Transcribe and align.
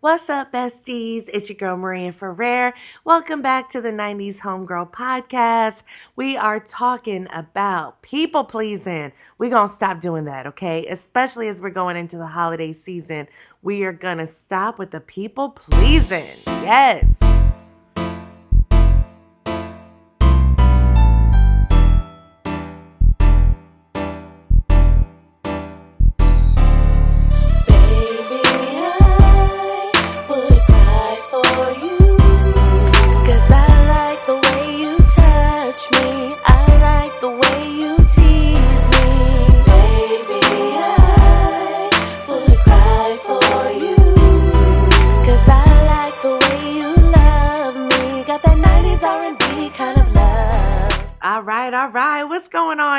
What's 0.00 0.28
up, 0.28 0.52
besties? 0.52 1.24
It's 1.32 1.48
your 1.48 1.56
girl 1.56 1.78
Maria 1.78 2.12
Ferrer. 2.12 2.74
Welcome 3.04 3.40
back 3.40 3.70
to 3.70 3.80
the 3.80 3.88
90s 3.88 4.40
Homegirl 4.40 4.92
Podcast. 4.92 5.84
We 6.16 6.36
are 6.36 6.60
talking 6.60 7.26
about 7.32 8.02
people 8.02 8.44
pleasing. 8.44 9.12
We're 9.38 9.48
going 9.48 9.70
to 9.70 9.74
stop 9.74 10.02
doing 10.02 10.26
that, 10.26 10.46
okay? 10.48 10.86
Especially 10.86 11.48
as 11.48 11.62
we're 11.62 11.70
going 11.70 11.96
into 11.96 12.18
the 12.18 12.26
holiday 12.26 12.74
season. 12.74 13.26
We 13.62 13.84
are 13.84 13.92
going 13.94 14.18
to 14.18 14.26
stop 14.26 14.78
with 14.78 14.90
the 14.90 15.00
people 15.00 15.48
pleasing. 15.48 16.26
Yes. 16.46 17.18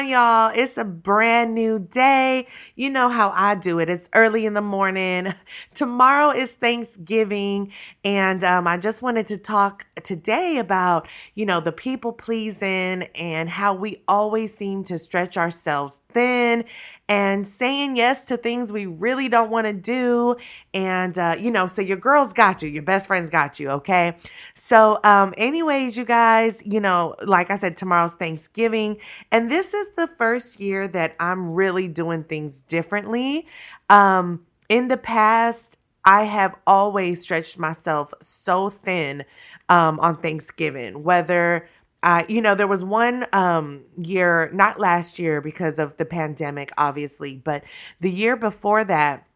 Y'all. 0.10 0.52
It's 0.54 0.78
a 0.78 0.84
brand 0.84 1.56
new 1.56 1.80
day. 1.80 2.50
You 2.76 2.90
know 2.90 3.08
how 3.08 3.30
I 3.34 3.56
do 3.56 3.80
it. 3.80 3.90
It's 3.90 4.10
early 4.14 4.46
in 4.46 4.56
the 4.56 4.62
morning. 4.62 5.34
Tomorrow 5.74 6.32
is 6.32 6.52
Thanksgiving. 6.52 7.72
And 8.04 8.44
um, 8.44 8.68
I 8.68 8.78
just 8.78 9.02
wanted 9.02 9.28
to 9.28 9.38
talk 9.38 9.86
today 10.04 10.58
about, 10.58 11.08
you 11.34 11.46
know, 11.46 11.62
the 11.62 11.72
people 11.72 12.12
pleasing 12.12 13.04
and 13.16 13.50
how 13.50 13.74
we 13.74 14.04
always 14.06 14.54
seem 14.54 14.84
to 14.84 14.98
stretch 14.98 15.38
ourselves 15.38 16.02
thin 16.18 16.66
and 17.08 17.46
saying 17.46 17.96
yes 17.96 18.26
to 18.26 18.38
things 18.38 18.72
we 18.72 18.88
really 18.88 19.30
don't 19.30 19.52
want 19.52 19.68
to 19.68 19.73
do. 19.73 20.36
And, 20.74 21.18
uh, 21.18 21.36
you 21.40 21.52
know, 21.52 21.68
so 21.68 21.82
your 21.82 21.98
girls 21.98 22.34
got 22.34 22.64
you, 22.64 22.70
your 22.70 22.84
best 22.84 23.08
friends 23.08 23.30
got 23.30 23.59
you. 23.59 23.70
Okay. 23.70 24.18
So, 24.56 25.00
um, 25.04 25.34
anyways, 25.38 25.96
you 25.96 26.06
guys, 26.06 26.62
you 26.66 26.80
know, 26.80 27.16
like 27.26 27.52
I 27.52 27.58
said, 27.58 27.78
tomorrow's 27.78 28.16
Thanksgiving. 28.16 28.98
And 29.32 29.52
this 29.52 29.74
is 29.74 29.92
the 29.92 30.08
first 30.08 30.59
year 30.59 30.88
that 30.88 31.16
I'm 31.20 31.54
really 31.54 31.88
doing 31.88 32.24
things 32.24 32.62
differently. 32.62 33.48
Um, 33.90 34.46
in 34.68 34.88
the 34.88 34.98
past, 34.98 35.78
I 36.04 36.24
have 36.24 36.56
always 36.66 37.22
stretched 37.22 37.59
myself 37.59 38.14
so 38.22 38.70
thin 38.70 39.24
um, 39.70 40.00
on 40.00 40.18
Thanksgiving, 40.18 41.04
whether 41.04 41.68
uh, 42.08 42.23
you 42.30 42.41
know, 42.41 42.55
there 42.55 42.67
was 42.67 42.86
one 42.86 43.25
um, 43.33 43.83
year, 43.97 44.50
not 44.53 44.80
last 44.80 45.19
year 45.19 45.41
because 45.41 45.77
of 45.77 45.97
the 45.97 46.05
pandemic, 46.05 46.72
obviously, 46.77 47.36
but 47.36 47.66
the 48.00 48.09
year 48.09 48.38
before 48.38 48.86
that, 48.86 49.27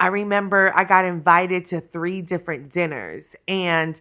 I 0.00 0.06
remember 0.06 0.72
I 0.74 0.84
got 0.84 1.04
invited 1.04 1.66
to 1.66 1.78
three 1.78 2.22
different 2.22 2.70
dinners 2.70 3.36
and 3.46 4.00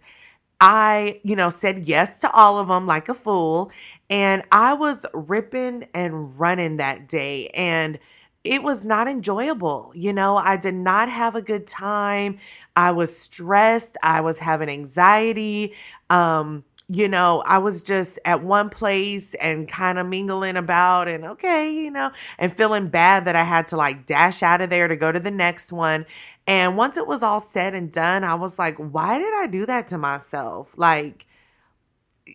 I, 0.62 1.20
you 1.24 1.36
know, 1.36 1.50
said 1.50 1.90
yes 1.90 2.20
to 2.20 2.32
all 2.32 2.58
of 2.58 2.70
them 2.70 2.88
like 2.88 3.10
a 3.10 3.14
fool. 3.14 3.70
And 4.10 4.44
I 4.50 4.76
was 4.76 5.06
ripping 5.14 5.90
and 5.94 6.40
running 6.40 6.78
that 6.78 7.06
day. 7.06 7.50
And 7.50 8.00
it 8.46 8.64
was 8.64 8.86
not 8.86 9.10
enjoyable. 9.10 9.92
You 9.94 10.14
know, 10.14 10.38
I 10.38 10.56
did 10.56 10.74
not 10.76 11.10
have 11.10 11.36
a 11.36 11.42
good 11.42 11.68
time. 11.68 12.40
I 12.78 12.92
was 12.92 13.18
stressed. 13.18 13.98
I 14.02 14.22
was 14.22 14.40
having 14.40 14.70
anxiety. 14.70 15.74
Um, 16.10 16.64
you 16.92 17.08
know, 17.08 17.44
I 17.46 17.60
was 17.60 17.84
just 17.84 18.18
at 18.26 18.44
one 18.44 18.70
place 18.70 19.36
and 19.36 19.68
kind 19.68 20.00
of 20.00 20.08
mingling 20.08 20.58
about 20.58 21.08
and 21.08 21.24
okay, 21.24 21.72
you 21.72 21.92
know, 21.92 22.12
and 22.40 22.52
feeling 22.52 22.88
bad 22.90 23.26
that 23.26 23.36
I 23.36 23.44
had 23.44 23.68
to 23.68 23.78
like 23.78 24.08
dash 24.08 24.42
out 24.42 24.62
of 24.62 24.72
there 24.72 24.88
to 24.88 24.96
go 24.96 25.12
to 25.12 25.20
the 25.20 25.30
next 25.30 25.72
one. 25.72 26.08
And 26.48 26.76
once 26.76 26.98
it 26.98 27.06
was 27.06 27.22
all 27.22 27.42
said 27.42 27.76
and 27.76 27.92
done, 27.92 28.24
I 28.24 28.34
was 28.34 28.58
like, 28.58 28.76
why 28.78 29.20
did 29.20 29.32
I 29.36 29.46
do 29.46 29.68
that 29.68 29.88
to 29.90 30.00
myself? 30.00 30.74
Like, 30.78 31.28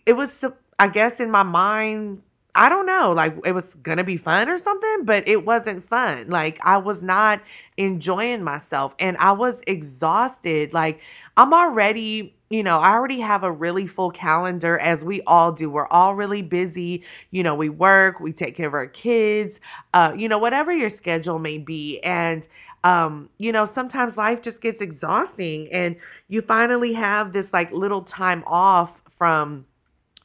it 0.07 0.13
was, 0.13 0.45
I 0.79 0.87
guess, 0.87 1.19
in 1.19 1.33
my 1.33 1.43
mind, 1.43 2.23
I 2.55 2.69
don't 2.69 2.87
know, 2.87 3.13
like 3.13 3.35
it 3.45 3.51
was 3.51 3.75
gonna 3.75 4.05
be 4.05 4.17
fun 4.17 4.49
or 4.49 4.59
something, 4.59 5.05
but 5.05 5.27
it 5.27 5.45
wasn't 5.45 5.83
fun. 5.83 6.29
Like, 6.29 6.61
I 6.65 6.77
was 6.77 7.03
not 7.03 7.43
enjoying 7.77 8.45
myself 8.45 8.95
and 9.01 9.17
I 9.17 9.33
was 9.33 9.61
exhausted. 9.67 10.73
Like, 10.73 11.01
I'm 11.37 11.53
already 11.53 12.34
you 12.51 12.63
know, 12.63 12.79
I 12.79 12.93
already 12.93 13.21
have 13.21 13.43
a 13.43 13.51
really 13.51 13.87
full 13.87 14.11
calendar 14.11 14.79
as 14.79 15.05
we 15.05 15.23
all 15.27 15.53
do. 15.53 15.71
We're 15.71 15.89
all 15.89 16.15
really 16.15 16.43
busy. 16.43 17.03
You 17.31 17.43
know, 17.43 17.55
we 17.55 17.69
work, 17.69 18.21
we 18.21 18.33
take 18.33 18.55
care 18.55 18.69
of 18.69 18.75
our 18.75 18.87
kids, 18.87 19.61
uh, 19.93 20.13
you 20.17 20.29
know, 20.29 20.39
whatever 20.39 20.73
your 20.73 20.91
schedule 20.91 21.39
may 21.39 21.59
be. 21.59 22.01
And, 22.01 22.47
um, 22.85 23.31
you 23.39 23.51
know, 23.51 23.65
sometimes 23.65 24.17
life 24.17 24.43
just 24.43 24.61
gets 24.61 24.81
exhausting 24.81 25.69
and 25.73 25.97
you 26.29 26.43
finally 26.43 26.93
have 26.95 27.33
this 27.33 27.53
like 27.53 27.73
little 27.73 28.03
time 28.03 28.45
off 28.47 29.03
from, 29.09 29.67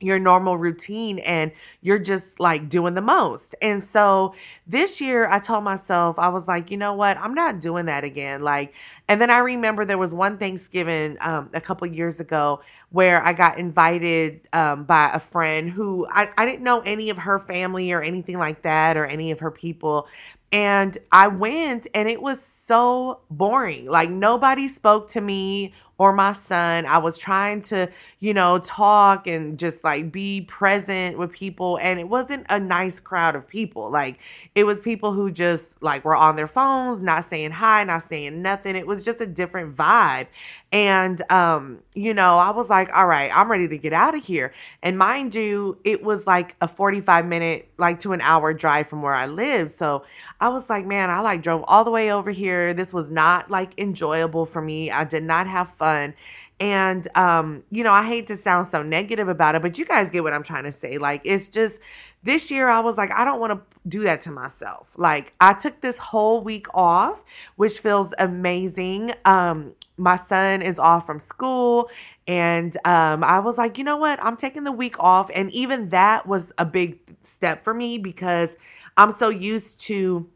your 0.01 0.17
normal 0.17 0.57
routine 0.57 1.19
and 1.19 1.51
you're 1.81 1.99
just 1.99 2.39
like 2.39 2.69
doing 2.69 2.93
the 2.93 3.01
most. 3.01 3.53
And 3.61 3.83
so 3.83 4.33
this 4.65 5.01
year 5.01 5.27
I 5.27 5.39
told 5.39 5.63
myself, 5.63 6.17
I 6.17 6.29
was 6.29 6.47
like, 6.47 6.71
you 6.71 6.77
know 6.77 6.93
what? 6.93 7.17
I'm 7.17 7.33
not 7.33 7.59
doing 7.59 7.87
that 7.87 8.03
again. 8.03 8.41
Like, 8.41 8.73
and 9.09 9.19
then 9.19 9.29
I 9.29 9.39
remember 9.39 9.83
there 9.83 9.97
was 9.97 10.13
one 10.13 10.37
Thanksgiving 10.37 11.17
um, 11.19 11.49
a 11.53 11.59
couple 11.59 11.85
years 11.87 12.19
ago 12.19 12.61
where 12.91 13.21
I 13.21 13.33
got 13.33 13.57
invited 13.57 14.41
um, 14.53 14.85
by 14.85 15.11
a 15.13 15.19
friend 15.19 15.69
who 15.69 16.07
I, 16.09 16.29
I 16.37 16.45
didn't 16.45 16.63
know 16.63 16.81
any 16.85 17.09
of 17.09 17.17
her 17.17 17.37
family 17.37 17.91
or 17.91 18.01
anything 18.01 18.37
like 18.37 18.61
that 18.61 18.95
or 18.95 19.05
any 19.05 19.31
of 19.31 19.39
her 19.41 19.51
people. 19.51 20.07
And 20.51 20.97
I 21.11 21.27
went 21.27 21.87
and 21.93 22.07
it 22.09 22.21
was 22.21 22.41
so 22.41 23.19
boring. 23.29 23.85
Like 23.85 24.09
nobody 24.09 24.67
spoke 24.67 25.09
to 25.09 25.21
me 25.21 25.73
or 25.99 26.13
my 26.13 26.33
son. 26.33 26.85
I 26.85 26.97
was 26.97 27.17
trying 27.17 27.61
to, 27.63 27.91
you 28.19 28.33
know, 28.33 28.57
talk 28.57 29.27
and 29.27 29.59
just 29.59 29.83
like 29.83 30.11
be 30.11 30.41
present 30.41 31.19
with 31.19 31.31
people. 31.31 31.77
And 31.81 31.99
it 31.99 32.07
wasn't 32.07 32.47
a 32.49 32.59
nice 32.59 32.99
crowd 32.99 33.35
of 33.35 33.47
people. 33.47 33.91
Like 33.91 34.17
it 34.55 34.63
was 34.63 34.79
people 34.79 35.11
who 35.11 35.29
just 35.29 35.83
like 35.83 36.05
were 36.05 36.15
on 36.15 36.37
their 36.37 36.47
phones, 36.47 37.01
not 37.01 37.25
saying 37.25 37.51
hi, 37.51 37.83
not 37.83 38.03
saying 38.03 38.41
nothing. 38.41 38.77
It 38.77 38.87
was 38.87 39.03
just 39.03 39.19
a 39.21 39.27
different 39.27 39.75
vibe. 39.75 40.27
And, 40.71 41.19
um, 41.31 41.79
you 41.95 42.13
know, 42.13 42.37
I 42.37 42.51
was 42.51 42.69
like, 42.69 42.95
all 42.95 43.07
right, 43.07 43.31
I'm 43.35 43.49
ready 43.49 43.67
to 43.67 43.77
get 43.77 43.91
out 43.91 44.15
of 44.15 44.23
here. 44.23 44.53
And 44.83 44.99
mind 44.99 45.33
you, 45.33 45.79
it 45.83 46.03
was 46.03 46.27
like 46.27 46.55
a 46.61 46.67
45 46.67 47.25
minute, 47.25 47.69
like 47.77 47.99
to 48.01 48.13
an 48.13 48.21
hour 48.21 48.53
drive 48.53 48.87
from 48.87 49.01
where 49.01 49.15
I 49.15 49.25
live. 49.25 49.71
So 49.71 50.05
I 50.39 50.49
was 50.49 50.69
like, 50.69 50.85
man, 50.85 51.09
I 51.09 51.21
like 51.21 51.41
drove 51.41 51.63
all 51.67 51.83
the 51.83 51.91
way 51.91 52.11
over 52.11 52.29
here. 52.29 52.75
This 52.75 52.93
was 52.93 53.09
not 53.09 53.49
like 53.49 53.79
enjoyable 53.79 54.45
for 54.45 54.61
me. 54.61 54.91
I 54.91 55.05
did 55.05 55.23
not 55.23 55.47
have 55.47 55.69
fun. 55.71 56.13
And, 56.59 57.07
um, 57.15 57.63
you 57.71 57.83
know, 57.83 57.93
I 57.93 58.05
hate 58.05 58.27
to 58.27 58.35
sound 58.35 58.67
so 58.67 58.83
negative 58.83 59.29
about 59.29 59.55
it, 59.55 59.61
but 59.61 59.77
you 59.77 59.85
guys 59.85 60.11
get 60.11 60.23
what 60.23 60.33
I'm 60.33 60.43
trying 60.43 60.65
to 60.65 60.73
say. 60.73 60.97
Like, 60.97 61.21
it's 61.23 61.47
just 61.47 61.79
this 62.21 62.51
year, 62.51 62.67
I 62.67 62.81
was 62.81 62.97
like, 62.97 63.13
I 63.13 63.23
don't 63.23 63.39
want 63.39 63.53
to 63.53 63.61
do 63.87 64.01
that 64.01 64.21
to 64.21 64.31
myself. 64.31 64.93
Like, 64.97 65.33
I 65.39 65.53
took 65.53 65.79
this 65.79 65.97
whole 65.97 66.41
week 66.41 66.67
off, 66.73 67.23
which 67.55 67.79
feels 67.79 68.13
amazing. 68.19 69.13
Um, 69.23 69.73
my 69.99 70.17
son 70.17 70.61
is 70.61 70.79
off 70.79 71.05
from 71.05 71.19
school 71.19 71.89
and 72.27 72.75
um, 72.85 73.23
i 73.23 73.39
was 73.39 73.57
like 73.57 73.77
you 73.77 73.83
know 73.83 73.97
what? 73.97 74.19
I'm 74.23 74.37
taking 74.37 74.63
the 74.63 74.71
week 74.71 74.99
off. 74.99 75.29
And 75.33 75.51
even 75.51 75.89
that 75.89 76.27
was 76.27 76.51
a 76.57 76.65
big 76.65 76.99
step 77.21 77.63
for 77.63 77.73
me 77.73 77.97
because 77.97 78.55
i'm 78.97 79.11
so 79.11 79.29
used 79.29 79.81
to 79.81 80.29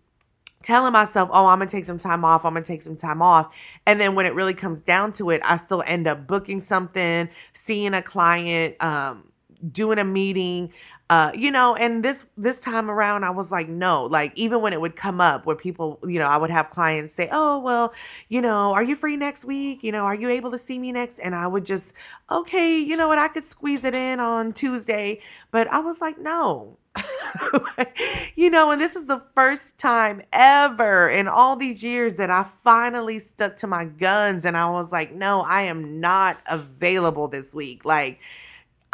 telling 0.62 0.94
myself 0.94 1.29
oh 1.34 1.47
i'm 1.47 1.59
gonna 1.59 1.69
take 1.69 1.85
some 1.85 1.97
time 1.97 2.24
off 2.24 2.46
i'm 2.46 2.53
gonna 2.53 2.66
take 2.66 2.81
some 2.84 2.97
time 2.97 3.22
off. 3.22 3.53
And 3.85 4.00
then 4.00 4.16
when 4.16 4.25
it 4.25 4.34
really 4.34 4.53
comes 4.53 4.81
down 4.84 5.12
to 5.13 5.29
it 5.29 5.41
i 5.45 5.57
still 5.57 5.83
end 5.86 6.07
up 6.07 6.27
booking 6.27 6.62
something 6.62 7.30
seeing 7.54 7.94
a 7.94 8.01
client 8.01 8.81
um, 8.83 9.25
doing 9.71 9.98
a 10.00 10.04
meeting 10.04 10.71
uh, 11.13 11.31
you 11.36 11.51
know, 11.51 11.75
and 11.75 12.04
this 12.04 12.25
this 12.38 12.60
time 12.60 12.89
around, 12.89 13.24
I 13.24 13.30
was 13.30 13.51
like, 13.51 13.69
no, 13.69 14.06
like 14.06 14.31
even 14.36 14.63
when 14.63 14.74
it 14.74 14.81
would 14.81 14.95
come 14.95 15.21
up 15.21 15.45
where 15.45 15.56
people, 15.56 16.00
you 16.04 16.18
know, 16.18 16.25
I 16.25 16.38
would 16.38 16.50
have 16.50 16.71
clients 16.71 17.13
say, 17.13 17.30
oh, 17.31 17.60
well, 17.60 17.94
you 18.30 18.42
know, 18.42 18.74
are 18.74 18.81
you 18.81 18.95
free 18.95 19.15
next 19.15 19.45
week? 19.45 19.83
You 19.83 19.92
know, 19.92 20.06
are 20.06 20.15
you 20.15 20.27
able 20.30 20.50
to 20.50 20.57
see 20.57 20.80
me 20.80 20.92
next? 20.92 21.19
And 21.19 21.36
I 21.36 21.45
would 21.45 21.68
just, 21.68 21.94
okay, 22.31 22.80
you 22.80 22.98
know 22.98 23.07
what, 23.07 23.19
I 23.19 23.27
could 23.27 23.44
squeeze 23.44 23.83
it 23.83 23.94
in 23.94 24.19
on 24.19 24.54
Tuesday, 24.54 25.21
but 25.51 25.68
I 25.68 25.81
was 25.81 26.01
like, 26.01 26.18
no. 26.18 26.80
you 28.36 28.50
know, 28.50 28.71
and 28.71 28.81
this 28.81 28.95
is 28.95 29.06
the 29.06 29.21
first 29.36 29.77
time 29.77 30.24
ever 30.31 31.09
in 31.09 31.27
all 31.27 31.56
these 31.56 31.83
years 31.83 32.16
that 32.16 32.31
I 32.31 32.42
finally 32.42 33.19
stuck 33.19 33.57
to 33.57 33.68
my 33.68 33.86
guns 33.86 34.45
and 34.45 34.57
I 34.57 34.68
was 34.71 34.92
like, 34.92 35.13
no, 35.13 35.42
I 35.42 35.63
am 35.63 36.00
not 36.00 36.38
available 36.50 37.27
this 37.27 37.54
week. 37.54 37.86
Like, 37.86 38.19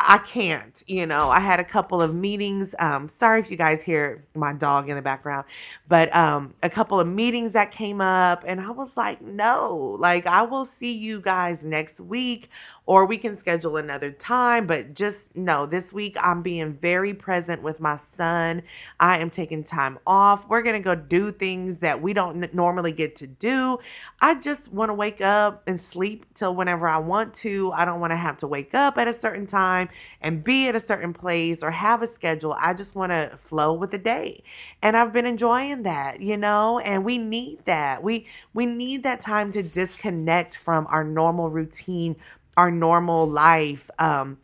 I 0.02 0.20
can't, 0.20 0.82
you 0.88 1.06
know. 1.06 1.30
I 1.30 1.40
had 1.40 1.60
a 1.60 1.64
couple 1.64 2.02
of 2.02 2.16
meetings. 2.16 2.74
Um, 2.80 3.10
sorry 3.10 3.40
if 3.40 3.52
you 3.52 3.58
guys 3.58 3.84
hear 3.84 4.24
my 4.34 4.54
dog 4.54 4.90
in 4.90 4.96
the 4.96 5.02
background, 5.02 5.46
but 5.88 6.16
um, 6.16 6.54
a 6.64 6.70
couple 6.70 7.00
of 7.00 7.08
meetings 7.08 7.52
that 7.52 7.72
came 7.72 8.00
up, 8.00 8.44
and 8.48 8.62
I 8.62 8.72
was 8.72 8.96
like, 8.96 9.22
no, 9.22 9.98
like 10.00 10.26
I 10.26 10.44
will 10.44 10.66
see 10.66 10.98
you 10.98 11.22
guys 11.22 11.64
next 11.64 12.00
week, 12.00 12.50
or 12.86 13.06
we 13.06 13.18
can 13.18 13.36
schedule 13.36 13.78
another 13.78 14.12
time. 14.12 14.68
But 14.68 14.94
just 14.94 15.36
no, 15.36 15.66
this 15.66 15.92
week 15.92 16.16
I'm 16.22 16.42
being 16.42 16.74
very 16.74 17.14
present 17.14 17.62
with 17.62 17.80
my 17.80 17.98
son. 18.12 18.64
I 19.00 19.20
am 19.20 19.30
taking 19.30 19.64
time 19.64 20.00
off. 20.08 20.48
We're 20.48 20.64
gonna 20.64 20.80
go 20.80 20.96
do 20.96 21.32
things 21.32 21.78
that 21.80 22.02
we 22.02 22.14
don't 22.14 22.44
n- 22.44 22.50
normally 22.54 22.94
get 22.94 23.16
to 23.18 23.28
do. 23.28 23.80
I 24.22 24.40
just 24.40 24.72
want 24.72 24.90
to 24.90 24.94
wake 24.94 25.22
up 25.22 25.64
and 25.68 25.80
sleep 25.80 26.26
till 26.34 26.56
whenever 26.56 26.88
I 26.88 26.98
want 26.98 27.34
to. 27.36 27.72
I 27.74 27.86
don't 27.86 28.00
want 28.00 28.12
to 28.12 28.18
have 28.18 28.38
to 28.38 28.48
wake 28.48 28.74
up 28.74 28.98
at 28.98 29.08
a 29.08 29.14
certain 29.14 29.46
time 29.46 29.89
and 30.22 30.44
be 30.44 30.68
at 30.68 30.76
a 30.76 30.80
certain 30.80 31.14
place 31.14 31.64
or 31.64 31.72
have 31.72 32.02
a 32.02 32.08
schedule. 32.08 32.56
I 32.60 32.74
just 32.74 32.96
want 32.96 33.12
to 33.12 33.38
flow 33.38 33.74
with 33.74 33.92
the 33.92 33.98
day. 33.98 34.44
And 34.82 34.98
I've 34.98 35.14
been 35.14 35.26
enjoying 35.26 35.84
that, 35.84 36.22
you 36.22 36.38
know, 36.38 36.80
and 36.80 37.04
we 37.06 37.18
need 37.18 37.66
that. 37.66 38.04
We 38.04 38.28
we 38.54 38.66
need 38.66 39.04
that 39.04 39.22
time 39.22 39.52
to 39.54 39.64
disconnect 39.64 40.58
from 40.58 40.88
our 40.90 41.04
normal 41.04 41.50
routine, 41.50 42.16
our 42.58 42.72
normal 42.72 43.28
life. 43.28 43.90
Um 44.00 44.38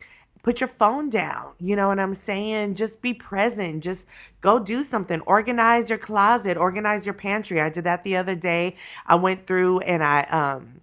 put 0.46 0.60
your 0.60 0.68
phone 0.68 1.10
down. 1.10 1.52
You 1.58 1.74
know 1.74 1.88
what 1.88 1.98
I'm 1.98 2.14
saying? 2.14 2.76
Just 2.76 3.02
be 3.02 3.12
present. 3.12 3.82
Just 3.82 4.06
go 4.40 4.60
do 4.60 4.84
something. 4.84 5.20
Organize 5.22 5.90
your 5.90 5.98
closet, 5.98 6.56
organize 6.56 7.04
your 7.04 7.14
pantry. 7.14 7.60
I 7.60 7.68
did 7.68 7.82
that 7.82 8.04
the 8.04 8.16
other 8.16 8.36
day. 8.36 8.76
I 9.08 9.16
went 9.16 9.48
through 9.48 9.80
and 9.80 10.04
I 10.04 10.22
um 10.22 10.80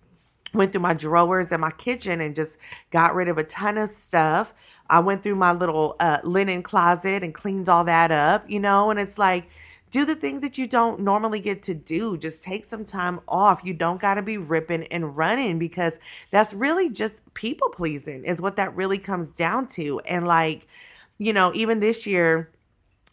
went 0.54 0.72
through 0.72 0.82
my 0.82 0.94
drawers 0.94 1.52
in 1.52 1.60
my 1.60 1.72
kitchen 1.72 2.22
and 2.22 2.36
just 2.36 2.58
got 2.92 3.16
rid 3.16 3.28
of 3.28 3.38
a 3.38 3.44
ton 3.44 3.78
of 3.78 3.90
stuff. 3.90 4.54
I 4.90 5.00
went 5.00 5.24
through 5.24 5.36
my 5.36 5.52
little 5.52 5.96
uh, 6.00 6.20
linen 6.24 6.62
closet 6.62 7.24
and 7.24 7.34
cleaned 7.34 7.70
all 7.70 7.84
that 7.86 8.12
up, 8.12 8.50
you 8.50 8.60
know, 8.60 8.92
and 8.92 9.00
it's 9.00 9.18
like, 9.18 9.50
do 9.90 10.06
the 10.06 10.16
things 10.16 10.42
that 10.42 10.58
you 10.58 10.68
don't 10.68 11.02
normally 11.02 11.40
get 11.40 11.62
to 11.64 11.76
do. 11.76 12.18
Just 12.18 12.44
take 12.44 12.66
some 12.66 12.84
time 12.84 13.20
off. 13.28 13.62
You 13.64 13.76
don't 13.76 14.02
got 14.02 14.16
to 14.16 14.24
be 14.24 14.38
ripping 14.38 14.86
and 14.86 15.16
running 15.16 15.60
because 15.60 16.00
that's 16.32 16.52
really 16.52 16.90
just 16.90 17.22
people 17.36 17.70
pleasing, 17.70 18.24
is 18.24 18.42
what 18.42 18.56
that 18.56 18.76
really 18.76 18.98
comes 18.98 19.32
down 19.32 19.68
to. 19.68 20.00
And 20.08 20.28
like, 20.28 20.68
you 21.20 21.32
know, 21.32 21.52
even 21.54 21.80
this 21.80 22.08
year, 22.08 22.50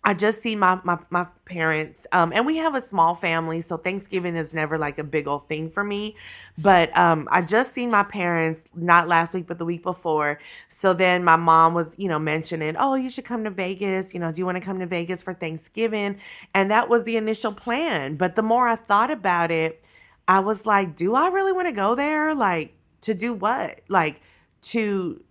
I 0.02 0.14
just 0.14 0.42
see 0.42 0.56
my 0.56 0.80
my, 0.82 0.98
my 1.10 1.26
parents, 1.44 2.06
um, 2.12 2.32
and 2.34 2.46
we 2.46 2.56
have 2.56 2.74
a 2.74 2.80
small 2.80 3.14
family, 3.14 3.60
so 3.60 3.76
Thanksgiving 3.76 4.34
is 4.34 4.54
never 4.54 4.78
like 4.78 4.98
a 4.98 5.04
big 5.04 5.28
old 5.28 5.46
thing 5.46 5.68
for 5.68 5.84
me. 5.84 6.16
But 6.62 6.96
um, 6.96 7.28
I 7.30 7.42
just 7.42 7.74
seen 7.74 7.90
my 7.90 8.02
parents 8.04 8.64
not 8.74 9.08
last 9.08 9.34
week, 9.34 9.46
but 9.46 9.58
the 9.58 9.66
week 9.66 9.82
before. 9.82 10.38
So 10.68 10.94
then 10.94 11.22
my 11.22 11.36
mom 11.36 11.74
was, 11.74 11.94
you 11.98 12.08
know, 12.08 12.18
mentioning, 12.18 12.76
"Oh, 12.78 12.94
you 12.94 13.10
should 13.10 13.26
come 13.26 13.44
to 13.44 13.50
Vegas. 13.50 14.14
You 14.14 14.20
know, 14.20 14.32
do 14.32 14.38
you 14.40 14.46
want 14.46 14.56
to 14.56 14.64
come 14.64 14.78
to 14.78 14.86
Vegas 14.86 15.22
for 15.22 15.34
Thanksgiving?" 15.34 16.18
And 16.54 16.70
that 16.70 16.88
was 16.88 17.04
the 17.04 17.18
initial 17.18 17.52
plan. 17.52 18.16
But 18.16 18.36
the 18.36 18.42
more 18.42 18.68
I 18.68 18.76
thought 18.76 19.10
about 19.10 19.50
it, 19.50 19.84
I 20.26 20.40
was 20.40 20.64
like, 20.64 20.96
"Do 20.96 21.14
I 21.14 21.28
really 21.28 21.52
want 21.52 21.68
to 21.68 21.74
go 21.74 21.94
there? 21.94 22.34
Like 22.34 22.74
to 23.02 23.12
do 23.12 23.34
what? 23.34 23.80
Like 23.88 24.22
to, 24.62 25.22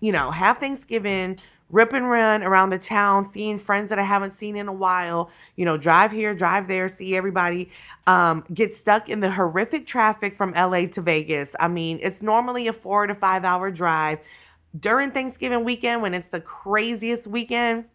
you 0.00 0.12
know, 0.12 0.30
have 0.30 0.58
Thanksgiving." 0.58 1.38
Rip 1.70 1.92
and 1.92 2.08
run 2.08 2.42
around 2.42 2.70
the 2.70 2.78
town, 2.78 3.24
seeing 3.24 3.58
friends 3.58 3.90
that 3.90 3.98
I 3.98 4.04
haven't 4.04 4.32
seen 4.32 4.56
in 4.56 4.68
a 4.68 4.72
while, 4.72 5.30
you 5.56 5.64
know, 5.64 5.76
drive 5.76 6.12
here, 6.12 6.34
drive 6.34 6.68
there, 6.68 6.88
see 6.88 7.16
everybody, 7.16 7.70
um, 8.06 8.44
get 8.52 8.74
stuck 8.74 9.08
in 9.08 9.20
the 9.20 9.32
horrific 9.32 9.86
traffic 9.86 10.34
from 10.34 10.52
LA 10.52 10.86
to 10.86 11.00
Vegas. 11.00 11.54
I 11.58 11.68
mean, 11.68 11.98
it's 12.02 12.22
normally 12.22 12.68
a 12.68 12.72
four 12.72 13.06
to 13.06 13.14
five 13.14 13.44
hour 13.44 13.70
drive. 13.70 14.20
During 14.78 15.10
Thanksgiving 15.10 15.64
weekend, 15.64 16.02
when 16.02 16.14
it's 16.14 16.28
the 16.28 16.40
craziest 16.40 17.26
weekend, 17.26 17.86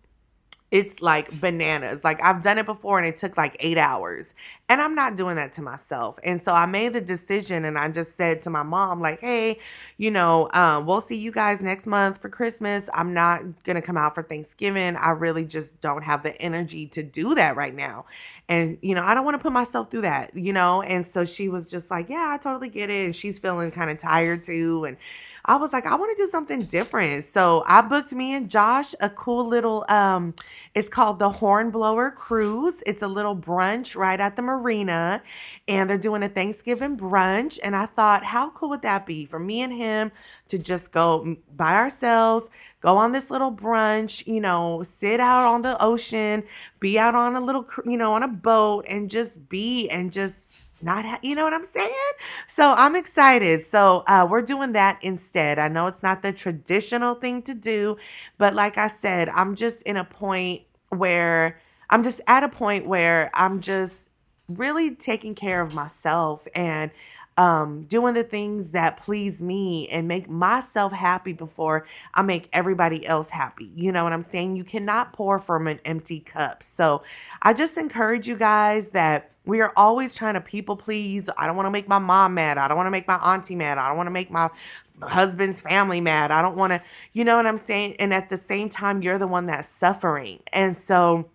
it's 0.71 1.01
like 1.01 1.41
bananas. 1.41 2.03
Like 2.03 2.21
I've 2.21 2.43
done 2.43 2.59
it 2.59 2.65
before 2.65 2.99
and 2.99 3.07
it 3.07 3.17
took 3.17 3.37
like 3.37 3.57
eight 3.59 3.77
hours. 3.77 4.35
And 4.67 4.79
I'm 4.79 4.93
not 4.93 5.17
doing 5.17 5.35
that 5.37 5.53
to 5.53 5.63
myself. 5.63 6.19
And 6.23 6.43
so 6.43 6.51
I 6.51 6.67
made 6.67 6.93
the 6.93 7.01
decision 7.01 7.65
and 7.65 7.75
I 7.75 7.89
just 7.91 8.15
said 8.15 8.43
to 8.43 8.51
my 8.51 8.61
mom, 8.61 9.01
like, 9.01 9.19
hey, 9.19 9.59
you 9.97 10.11
know, 10.11 10.47
um, 10.53 10.85
we'll 10.85 11.01
see 11.01 11.19
you 11.19 11.31
guys 11.31 11.59
next 11.59 11.87
month 11.87 12.21
for 12.21 12.29
Christmas. 12.29 12.87
I'm 12.93 13.15
not 13.15 13.63
going 13.63 13.77
to 13.77 13.81
come 13.81 13.97
out 13.97 14.13
for 14.13 14.21
Thanksgiving. 14.21 14.95
I 14.95 15.09
really 15.11 15.43
just 15.43 15.81
don't 15.81 16.03
have 16.03 16.21
the 16.21 16.39
energy 16.39 16.85
to 16.89 17.01
do 17.01 17.33
that 17.33 17.55
right 17.55 17.73
now. 17.73 18.05
And, 18.47 18.77
you 18.81 18.93
know, 18.93 19.01
I 19.03 19.15
don't 19.15 19.25
want 19.25 19.37
to 19.37 19.43
put 19.43 19.51
myself 19.51 19.89
through 19.89 20.01
that, 20.01 20.35
you 20.35 20.53
know? 20.53 20.83
And 20.83 21.07
so 21.07 21.25
she 21.25 21.49
was 21.49 21.69
just 21.69 21.89
like, 21.89 22.09
yeah, 22.09 22.35
I 22.35 22.37
totally 22.37 22.69
get 22.69 22.91
it. 22.91 23.05
And 23.05 23.15
she's 23.15 23.39
feeling 23.39 23.71
kind 23.71 23.89
of 23.89 23.97
tired 23.99 24.43
too. 24.43 24.85
And, 24.85 24.97
I 25.45 25.55
was 25.55 25.73
like, 25.73 25.85
I 25.85 25.95
want 25.95 26.15
to 26.15 26.23
do 26.23 26.27
something 26.27 26.61
different. 26.61 27.25
So 27.25 27.63
I 27.67 27.81
booked 27.81 28.13
me 28.13 28.33
and 28.33 28.49
Josh 28.49 28.93
a 28.99 29.09
cool 29.09 29.47
little 29.47 29.85
um 29.89 30.33
it's 30.75 30.89
called 30.89 31.19
the 31.19 31.29
Hornblower 31.29 32.11
Cruise. 32.11 32.83
It's 32.85 33.01
a 33.01 33.07
little 33.07 33.35
brunch 33.35 33.95
right 33.95 34.19
at 34.19 34.35
the 34.35 34.41
marina 34.41 35.23
and 35.67 35.89
they're 35.89 35.97
doing 35.97 36.23
a 36.23 36.29
Thanksgiving 36.29 36.97
brunch 36.97 37.59
and 37.63 37.75
I 37.75 37.85
thought 37.85 38.23
how 38.23 38.51
cool 38.51 38.69
would 38.69 38.81
that 38.83 39.05
be 39.05 39.25
for 39.25 39.39
me 39.39 39.61
and 39.61 39.73
him 39.73 40.11
to 40.49 40.57
just 40.57 40.91
go 40.91 41.37
by 41.55 41.75
ourselves, 41.75 42.49
go 42.81 42.97
on 42.97 43.11
this 43.11 43.29
little 43.29 43.51
brunch, 43.51 44.25
you 44.27 44.41
know, 44.41 44.83
sit 44.83 45.19
out 45.19 45.47
on 45.47 45.61
the 45.61 45.81
ocean, 45.81 46.43
be 46.79 46.99
out 46.99 47.15
on 47.15 47.35
a 47.35 47.41
little 47.41 47.65
you 47.85 47.97
know, 47.97 48.13
on 48.13 48.23
a 48.23 48.27
boat 48.27 48.85
and 48.87 49.09
just 49.09 49.49
be 49.49 49.89
and 49.89 50.11
just 50.11 50.68
not 50.83 51.05
ha- 51.05 51.19
you 51.23 51.35
know 51.35 51.43
what 51.45 51.53
i'm 51.53 51.65
saying? 51.65 51.91
So 52.47 52.73
i'm 52.77 52.95
excited. 52.95 53.61
So 53.63 54.03
uh, 54.07 54.27
we're 54.29 54.41
doing 54.43 54.73
that 54.73 54.99
instead. 55.03 55.59
I 55.59 55.67
know 55.69 55.87
it's 55.87 56.03
not 56.03 56.23
the 56.23 56.33
traditional 56.33 57.15
thing 57.15 57.41
to 57.43 57.53
do 57.55 57.97
but 58.39 58.55
like 58.55 58.77
i 58.79 58.89
said 58.89 59.29
i'm 59.29 59.55
just 59.55 59.83
in 59.83 59.97
a 59.97 60.05
point 60.05 60.63
where 60.89 61.59
i'm 61.91 62.03
just 62.03 62.21
at 62.27 62.43
a 62.43 62.49
point 62.49 62.87
where 62.87 63.31
i'm 63.35 63.61
just 63.61 64.09
really 64.49 64.95
taking 64.95 65.35
care 65.35 65.61
of 65.61 65.75
myself 65.75 66.47
and 66.55 66.91
um, 67.39 67.83
doing 67.83 68.15
the 68.15 68.23
things 68.23 68.71
that 68.71 68.97
please 68.97 69.41
me 69.41 69.87
and 69.87 70.09
make 70.09 70.29
myself 70.29 70.91
happy 70.91 71.31
before 71.31 71.87
I 72.13 72.21
make 72.21 72.49
everybody 72.51 73.05
else 73.05 73.29
happy. 73.29 73.71
You 73.75 73.93
know 73.93 74.03
what 74.03 74.11
I'm 74.11 74.21
saying? 74.21 74.57
You 74.57 74.65
cannot 74.65 75.13
pour 75.13 75.39
from 75.39 75.65
an 75.65 75.79
empty 75.85 76.19
cup. 76.19 76.61
So 76.61 77.01
I 77.41 77.53
just 77.53 77.77
encourage 77.77 78.27
you 78.27 78.35
guys 78.35 78.89
that 78.89 79.31
we 79.45 79.61
are 79.61 79.71
always 79.77 80.15
trying 80.15 80.33
to 80.33 80.41
people 80.41 80.75
please. 80.75 81.29
I 81.37 81.47
don't 81.47 81.55
want 81.55 81.65
to 81.65 81.71
make 81.71 81.87
my 81.87 81.97
mom 81.97 82.33
mad. 82.33 82.57
I 82.57 82.67
don't 82.67 82.75
want 82.75 82.87
to 82.87 82.91
make 82.91 83.07
my 83.07 83.15
auntie 83.15 83.55
mad. 83.55 83.77
I 83.77 83.87
don't 83.87 83.95
want 83.95 84.07
to 84.07 84.11
make 84.11 84.29
my 84.29 84.49
husband's 85.01 85.61
family 85.61 86.01
mad. 86.01 86.31
I 86.31 86.41
don't 86.41 86.57
want 86.57 86.73
to, 86.73 86.81
you 87.13 87.23
know 87.23 87.37
what 87.37 87.47
I'm 87.47 87.57
saying? 87.57 87.95
And 87.99 88.13
at 88.13 88.29
the 88.29 88.37
same 88.37 88.67
time, 88.67 89.01
you're 89.01 89.17
the 89.17 89.27
one 89.27 89.45
that's 89.45 89.69
suffering. 89.69 90.41
And 90.51 90.75
so 90.75 91.29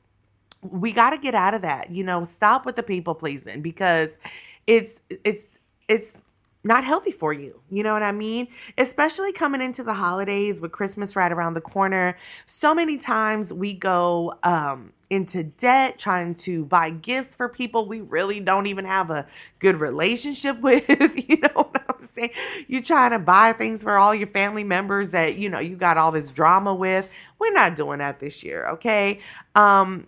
we 0.61 0.93
got 0.93 1.11
to 1.11 1.19
get 1.19 1.35
out 1.35 1.55
of 1.55 1.63
that. 1.63 1.91
You 1.91 2.05
know, 2.05 2.25
stop 2.25 2.67
with 2.67 2.77
the 2.77 2.83
people 2.83 3.15
pleasing 3.15 3.63
because 3.63 4.19
it's 4.67 5.01
it's 5.25 5.59
it's 5.89 6.23
not 6.65 6.83
healthy 6.85 7.13
for 7.13 7.33
you. 7.33 7.61
You 7.71 7.83
know 7.83 7.93
what 7.93 8.03
I 8.03 8.13
mean? 8.13 8.49
Especially 8.79 9.33
coming 9.33 9.61
into 9.61 9.85
the 9.85 9.95
holidays 9.95 10.61
with 10.61 10.73
Christmas 10.73 11.15
right 11.15 11.31
around 11.31 11.55
the 11.55 11.61
corner. 11.61 12.17
So 12.47 12.75
many 12.75 12.97
times 12.97 13.53
we 13.53 13.75
go 13.75 14.35
um, 14.43 14.95
into 15.11 15.45
debt 15.45 15.99
trying 15.99 16.35
to 16.37 16.65
buy 16.65 16.89
gifts 16.91 17.37
for 17.37 17.51
people 17.51 17.87
we 17.87 18.01
really 18.01 18.41
don't 18.41 18.67
even 18.67 18.87
have 18.87 19.11
a 19.11 19.27
good 19.59 19.77
relationship 19.77 20.61
with. 20.63 20.89
you 21.29 21.39
know 21.41 21.51
what 21.55 21.85
I'm 21.87 22.07
saying? 22.07 22.31
You're 22.67 22.83
trying 22.83 23.11
to 23.11 23.19
buy 23.19 23.53
things 23.53 23.83
for 23.83 23.93
all 23.93 24.15
your 24.15 24.29
family 24.29 24.65
members 24.65 25.11
that, 25.11 25.37
you 25.37 25.51
know, 25.51 25.61
you 25.61 25.77
got 25.77 25.99
all 25.99 26.13
this 26.13 26.31
drama 26.31 26.75
with. 26.75 27.13
We're 27.39 27.53
not 27.53 27.77
doing 27.77 27.99
that 27.99 28.21
this 28.21 28.43
year, 28.43 28.67
okay? 28.71 29.21
Um, 29.55 30.07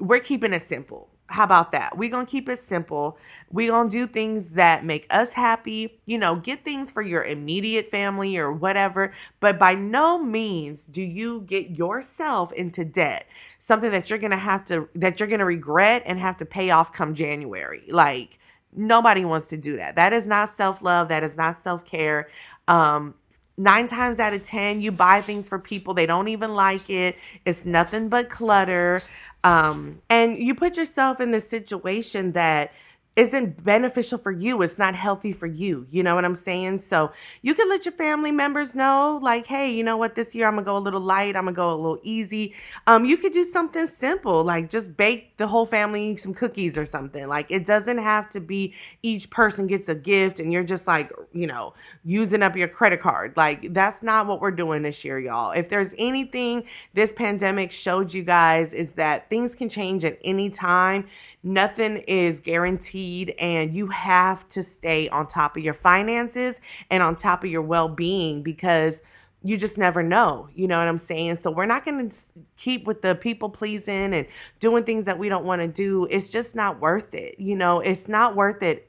we're 0.00 0.20
keeping 0.20 0.52
it 0.52 0.62
simple 0.62 1.07
how 1.28 1.44
about 1.44 1.72
that? 1.72 1.96
We're 1.96 2.10
going 2.10 2.24
to 2.24 2.30
keep 2.30 2.48
it 2.48 2.58
simple. 2.58 3.18
We're 3.50 3.70
going 3.70 3.90
to 3.90 3.96
do 3.96 4.06
things 4.06 4.52
that 4.52 4.84
make 4.84 5.06
us 5.10 5.34
happy. 5.34 6.00
You 6.06 6.16
know, 6.18 6.36
get 6.36 6.64
things 6.64 6.90
for 6.90 7.02
your 7.02 7.22
immediate 7.22 7.90
family 7.90 8.38
or 8.38 8.50
whatever. 8.50 9.12
But 9.38 9.58
by 9.58 9.74
no 9.74 10.22
means 10.22 10.86
do 10.86 11.02
you 11.02 11.42
get 11.42 11.70
yourself 11.70 12.52
into 12.54 12.84
debt. 12.84 13.26
Something 13.58 13.90
that 13.90 14.08
you're 14.08 14.18
going 14.18 14.30
to 14.30 14.38
have 14.38 14.64
to, 14.66 14.88
that 14.94 15.20
you're 15.20 15.28
going 15.28 15.40
to 15.40 15.44
regret 15.44 16.02
and 16.06 16.18
have 16.18 16.38
to 16.38 16.46
pay 16.46 16.70
off 16.70 16.92
come 16.92 17.12
January. 17.12 17.84
Like, 17.90 18.38
nobody 18.74 19.24
wants 19.26 19.48
to 19.50 19.58
do 19.58 19.76
that. 19.76 19.96
That 19.96 20.14
is 20.14 20.26
not 20.26 20.56
self 20.56 20.80
love. 20.80 21.08
That 21.08 21.22
is 21.22 21.36
not 21.36 21.62
self 21.62 21.84
care. 21.84 22.30
Um, 22.66 23.14
nine 23.58 23.88
times 23.88 24.18
out 24.18 24.32
of 24.32 24.46
10, 24.46 24.80
you 24.80 24.92
buy 24.92 25.20
things 25.20 25.48
for 25.48 25.58
people, 25.58 25.92
they 25.92 26.06
don't 26.06 26.28
even 26.28 26.54
like 26.54 26.88
it. 26.88 27.16
It's 27.44 27.66
nothing 27.66 28.08
but 28.08 28.30
clutter. 28.30 29.00
Um, 29.44 30.02
and 30.10 30.36
you 30.36 30.54
put 30.54 30.76
yourself 30.76 31.20
in 31.20 31.30
the 31.30 31.40
situation 31.40 32.32
that 32.32 32.72
isn't 33.18 33.64
beneficial 33.64 34.16
for 34.16 34.30
you. 34.30 34.62
It's 34.62 34.78
not 34.78 34.94
healthy 34.94 35.32
for 35.32 35.46
you. 35.46 35.86
You 35.90 36.04
know 36.04 36.14
what 36.14 36.24
I'm 36.24 36.36
saying? 36.36 36.78
So 36.78 37.12
you 37.42 37.54
can 37.54 37.68
let 37.68 37.84
your 37.84 37.92
family 37.92 38.30
members 38.30 38.74
know, 38.76 39.18
like, 39.20 39.46
hey, 39.46 39.72
you 39.72 39.82
know 39.82 39.96
what, 39.96 40.14
this 40.14 40.34
year 40.34 40.46
I'm 40.46 40.54
gonna 40.54 40.64
go 40.64 40.76
a 40.76 40.78
little 40.78 41.00
light, 41.00 41.34
I'm 41.34 41.44
gonna 41.44 41.52
go 41.52 41.72
a 41.72 41.74
little 41.74 41.98
easy. 42.04 42.54
Um, 42.86 43.04
you 43.04 43.16
could 43.16 43.32
do 43.32 43.44
something 43.44 43.88
simple, 43.88 44.44
like 44.44 44.70
just 44.70 44.96
bake 44.96 45.36
the 45.36 45.48
whole 45.48 45.66
family 45.66 46.16
some 46.16 46.32
cookies 46.32 46.78
or 46.78 46.86
something. 46.86 47.26
Like 47.26 47.50
it 47.50 47.66
doesn't 47.66 47.98
have 47.98 48.30
to 48.30 48.40
be 48.40 48.74
each 49.02 49.30
person 49.30 49.66
gets 49.66 49.88
a 49.88 49.94
gift 49.96 50.38
and 50.40 50.52
you're 50.52 50.64
just 50.64 50.86
like 50.86 51.12
you 51.32 51.46
know, 51.46 51.74
using 52.04 52.42
up 52.42 52.56
your 52.56 52.68
credit 52.68 53.00
card. 53.00 53.36
Like, 53.36 53.72
that's 53.72 54.02
not 54.02 54.26
what 54.26 54.40
we're 54.40 54.50
doing 54.50 54.82
this 54.82 55.04
year, 55.04 55.18
y'all. 55.18 55.52
If 55.52 55.68
there's 55.68 55.94
anything 55.98 56.64
this 56.94 57.12
pandemic 57.12 57.72
showed 57.72 58.12
you 58.14 58.22
guys, 58.22 58.72
is 58.72 58.92
that 58.92 59.28
things 59.30 59.54
can 59.54 59.68
change 59.68 60.04
at 60.04 60.18
any 60.24 60.50
time. 60.50 61.06
Nothing 61.42 61.98
is 62.08 62.40
guaranteed, 62.40 63.07
and 63.38 63.74
you 63.74 63.88
have 63.88 64.48
to 64.50 64.62
stay 64.62 65.08
on 65.08 65.26
top 65.26 65.56
of 65.56 65.62
your 65.62 65.74
finances 65.74 66.60
and 66.90 67.02
on 67.02 67.16
top 67.16 67.44
of 67.44 67.50
your 67.50 67.62
well 67.62 67.88
being 67.88 68.42
because 68.42 69.00
you 69.42 69.56
just 69.56 69.78
never 69.78 70.02
know. 70.02 70.48
You 70.54 70.66
know 70.66 70.78
what 70.78 70.88
I'm 70.88 70.98
saying? 70.98 71.36
So 71.36 71.50
we're 71.50 71.66
not 71.66 71.84
going 71.84 72.08
to 72.08 72.16
keep 72.56 72.86
with 72.86 73.02
the 73.02 73.14
people 73.14 73.48
pleasing 73.48 74.12
and 74.12 74.26
doing 74.58 74.84
things 74.84 75.04
that 75.04 75.18
we 75.18 75.28
don't 75.28 75.44
want 75.44 75.62
to 75.62 75.68
do. 75.68 76.06
It's 76.10 76.28
just 76.28 76.56
not 76.56 76.80
worth 76.80 77.14
it. 77.14 77.36
You 77.38 77.56
know, 77.56 77.80
it's 77.80 78.08
not 78.08 78.34
worth 78.34 78.62
it. 78.62 78.84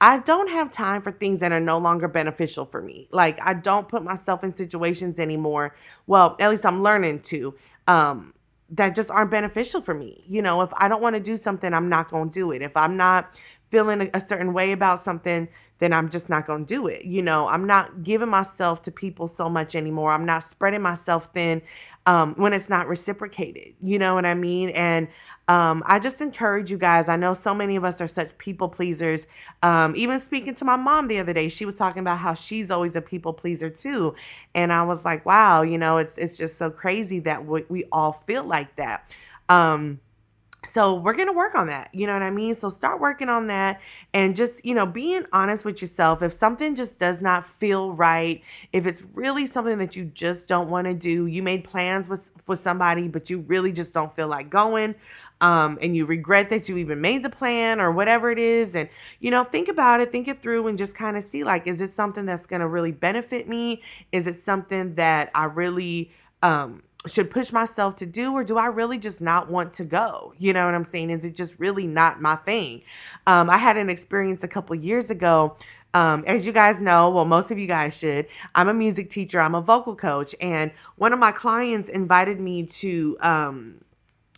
I 0.00 0.18
don't 0.18 0.48
have 0.48 0.72
time 0.72 1.00
for 1.00 1.12
things 1.12 1.38
that 1.40 1.52
are 1.52 1.60
no 1.60 1.78
longer 1.78 2.08
beneficial 2.08 2.64
for 2.64 2.82
me. 2.82 3.08
Like 3.12 3.38
I 3.40 3.54
don't 3.54 3.88
put 3.88 4.02
myself 4.02 4.42
in 4.42 4.52
situations 4.52 5.20
anymore. 5.20 5.76
Well, 6.08 6.36
at 6.40 6.50
least 6.50 6.66
I'm 6.66 6.82
learning 6.82 7.20
to 7.20 7.54
um 7.86 8.34
that 8.72 8.94
just 8.94 9.10
aren't 9.10 9.30
beneficial 9.30 9.80
for 9.80 9.94
me. 9.94 10.24
You 10.26 10.42
know, 10.42 10.62
if 10.62 10.70
I 10.78 10.88
don't 10.88 11.02
want 11.02 11.14
to 11.14 11.20
do 11.20 11.36
something, 11.36 11.72
I'm 11.72 11.88
not 11.88 12.10
going 12.10 12.30
to 12.30 12.34
do 12.34 12.50
it. 12.52 12.62
If 12.62 12.76
I'm 12.76 12.96
not 12.96 13.38
feeling 13.72 14.10
a, 14.12 14.20
certain 14.20 14.52
way 14.52 14.70
about 14.70 15.00
something, 15.00 15.48
then 15.78 15.94
I'm 15.94 16.10
just 16.10 16.28
not 16.28 16.46
going 16.46 16.66
to 16.66 16.74
do 16.74 16.86
it. 16.86 17.06
You 17.06 17.22
know, 17.22 17.48
I'm 17.48 17.66
not 17.66 18.04
giving 18.04 18.28
myself 18.28 18.82
to 18.82 18.92
people 18.92 19.26
so 19.26 19.48
much 19.48 19.74
anymore. 19.74 20.12
I'm 20.12 20.26
not 20.26 20.44
spreading 20.44 20.82
myself 20.82 21.30
thin 21.32 21.62
um, 22.04 22.34
when 22.34 22.52
it's 22.52 22.68
not 22.68 22.86
reciprocated. 22.86 23.74
You 23.80 23.98
know 23.98 24.14
what 24.14 24.26
I 24.26 24.34
mean? 24.34 24.68
And 24.70 25.08
um, 25.48 25.82
I 25.86 25.98
just 25.98 26.20
encourage 26.20 26.70
you 26.70 26.76
guys. 26.76 27.08
I 27.08 27.16
know 27.16 27.32
so 27.32 27.54
many 27.54 27.76
of 27.76 27.82
us 27.82 28.00
are 28.00 28.06
such 28.06 28.36
people 28.36 28.68
pleasers. 28.68 29.26
Um, 29.62 29.94
even 29.96 30.20
speaking 30.20 30.54
to 30.56 30.64
my 30.66 30.76
mom 30.76 31.08
the 31.08 31.18
other 31.18 31.32
day, 31.32 31.48
she 31.48 31.64
was 31.64 31.76
talking 31.76 32.00
about 32.00 32.18
how 32.18 32.34
she's 32.34 32.70
always 32.70 32.94
a 32.94 33.02
people 33.02 33.32
pleaser 33.32 33.70
too, 33.70 34.14
and 34.54 34.72
I 34.72 34.84
was 34.84 35.04
like, 35.04 35.26
wow, 35.26 35.62
you 35.62 35.78
know, 35.78 35.98
it's 35.98 36.16
it's 36.16 36.38
just 36.38 36.58
so 36.58 36.70
crazy 36.70 37.18
that 37.20 37.44
we, 37.44 37.64
we 37.68 37.84
all 37.90 38.12
feel 38.12 38.44
like 38.44 38.76
that. 38.76 39.10
Um, 39.48 40.00
so 40.64 40.94
we're 40.94 41.14
going 41.14 41.26
to 41.28 41.32
work 41.32 41.56
on 41.56 41.66
that. 41.66 41.90
You 41.92 42.06
know 42.06 42.12
what 42.12 42.22
I 42.22 42.30
mean? 42.30 42.54
So 42.54 42.68
start 42.68 43.00
working 43.00 43.28
on 43.28 43.48
that 43.48 43.80
and 44.14 44.36
just, 44.36 44.64
you 44.64 44.74
know, 44.74 44.86
being 44.86 45.24
honest 45.32 45.64
with 45.64 45.80
yourself. 45.80 46.22
If 46.22 46.32
something 46.32 46.76
just 46.76 47.00
does 47.00 47.20
not 47.20 47.44
feel 47.44 47.92
right, 47.92 48.42
if 48.72 48.86
it's 48.86 49.04
really 49.12 49.46
something 49.46 49.78
that 49.78 49.96
you 49.96 50.04
just 50.04 50.48
don't 50.48 50.68
want 50.68 50.86
to 50.86 50.94
do, 50.94 51.26
you 51.26 51.42
made 51.42 51.64
plans 51.64 52.08
with 52.08 52.30
for 52.44 52.54
somebody 52.56 53.08
but 53.08 53.28
you 53.28 53.40
really 53.40 53.72
just 53.72 53.92
don't 53.92 54.14
feel 54.14 54.28
like 54.28 54.50
going, 54.50 54.94
um, 55.40 55.78
and 55.82 55.96
you 55.96 56.06
regret 56.06 56.50
that 56.50 56.68
you 56.68 56.76
even 56.76 57.00
made 57.00 57.24
the 57.24 57.30
plan 57.30 57.80
or 57.80 57.90
whatever 57.90 58.30
it 58.30 58.38
is. 58.38 58.76
And, 58.76 58.88
you 59.18 59.30
know, 59.30 59.42
think 59.42 59.66
about 59.66 60.00
it, 60.00 60.12
think 60.12 60.28
it 60.28 60.40
through, 60.40 60.68
and 60.68 60.78
just 60.78 60.94
kind 60.94 61.16
of 61.16 61.24
see 61.24 61.42
like, 61.42 61.66
is 61.66 61.80
this 61.80 61.92
something 61.92 62.26
that's 62.26 62.46
going 62.46 62.60
to 62.60 62.68
really 62.68 62.92
benefit 62.92 63.48
me? 63.48 63.82
Is 64.12 64.28
it 64.28 64.36
something 64.36 64.94
that 64.94 65.30
I 65.34 65.44
really, 65.46 66.12
um, 66.42 66.84
should 67.06 67.30
push 67.30 67.52
myself 67.52 67.96
to 67.96 68.06
do 68.06 68.32
or 68.32 68.44
do 68.44 68.58
I 68.58 68.66
really 68.66 68.98
just 68.98 69.20
not 69.20 69.50
want 69.50 69.72
to 69.74 69.84
go? 69.84 70.34
You 70.38 70.52
know 70.52 70.66
what 70.66 70.74
I'm 70.74 70.84
saying? 70.84 71.10
Is 71.10 71.24
it 71.24 71.34
just 71.34 71.58
really 71.58 71.86
not 71.86 72.20
my 72.20 72.36
thing? 72.36 72.82
Um, 73.26 73.50
I 73.50 73.58
had 73.58 73.76
an 73.76 73.90
experience 73.90 74.44
a 74.44 74.48
couple 74.48 74.76
years 74.76 75.10
ago. 75.10 75.56
Um, 75.94 76.24
as 76.26 76.46
you 76.46 76.52
guys 76.52 76.80
know, 76.80 77.10
well, 77.10 77.26
most 77.26 77.50
of 77.50 77.58
you 77.58 77.66
guys 77.66 77.98
should, 77.98 78.26
I'm 78.54 78.68
a 78.68 78.74
music 78.74 79.10
teacher, 79.10 79.40
I'm 79.40 79.54
a 79.54 79.60
vocal 79.60 79.94
coach, 79.94 80.34
and 80.40 80.70
one 80.96 81.12
of 81.12 81.18
my 81.18 81.32
clients 81.32 81.90
invited 81.90 82.40
me 82.40 82.64
to, 82.64 83.18
um, 83.20 83.84